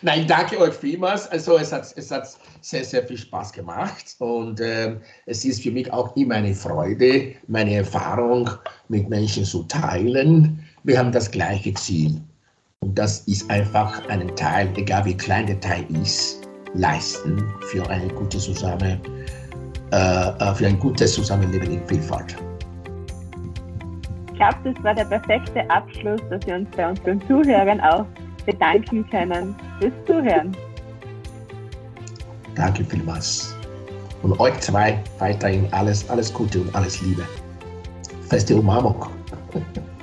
Nein, 0.04 0.28
danke 0.28 0.60
euch 0.60 0.76
vielmals. 0.76 1.28
Also 1.32 1.58
es 1.58 1.72
hat, 1.72 1.92
es 1.96 2.12
hat 2.12 2.28
sehr, 2.62 2.84
sehr 2.84 3.04
viel 3.04 3.18
Spaß 3.18 3.52
gemacht 3.52 4.16
und 4.20 4.60
äh, 4.60 4.96
es 5.26 5.44
ist 5.44 5.64
für 5.64 5.72
mich 5.72 5.92
auch 5.92 6.16
immer 6.16 6.36
eine 6.36 6.54
Freude, 6.54 7.34
meine 7.48 7.76
Erfahrung 7.76 8.50
mit 8.90 9.10
Menschen 9.10 9.44
zu 9.44 9.64
teilen. 9.64 10.64
Wir 10.84 11.00
haben 11.00 11.12
das 11.12 11.32
gleiche 11.32 11.74
Ziel. 11.74 12.22
Und 12.82 12.98
das 12.98 13.22
ist 13.22 13.50
einfach 13.50 14.08
einen 14.08 14.36
Teil, 14.36 14.70
egal 14.76 15.06
wie 15.06 15.18
klein 15.18 15.48
der 15.48 15.60
Teil 15.62 15.84
ist, 16.00 16.48
leisten 16.76 17.44
für 17.72 17.90
eine 17.90 18.08
gute 18.14 18.38
Zusammen, 18.38 19.02
äh, 19.92 20.30
äh, 20.30 20.54
für 20.54 20.68
ein 20.68 20.78
gutes 20.78 21.14
Zusammenleben 21.14 21.72
in 21.72 21.88
Vielfalt. 21.88 22.36
Ich 24.32 24.38
glaube, 24.38 24.58
das 24.64 24.84
war 24.84 24.94
der 24.94 25.06
perfekte 25.06 25.68
Abschluss, 25.72 26.22
dass 26.30 26.46
wir 26.46 26.56
uns 26.58 26.70
bei 26.78 26.88
unseren 26.88 27.20
Zuhörern 27.28 27.82
auch 27.82 28.06
bedanken 28.46 29.10
können 29.10 29.56
fürs 29.80 29.94
Zuhören. 30.06 30.56
Danke 32.56 32.84
vielmals. 32.86 33.56
Und 34.24 34.40
euch 34.40 34.60
zwei 34.60 35.04
weiterhin 35.20 35.72
alles, 35.74 36.10
alles 36.10 36.34
Gute 36.34 36.62
und 36.62 36.76
alles 36.76 37.02
Liebe. 37.02 37.24
Feste 38.30 38.56
Umarmung. 38.56 39.06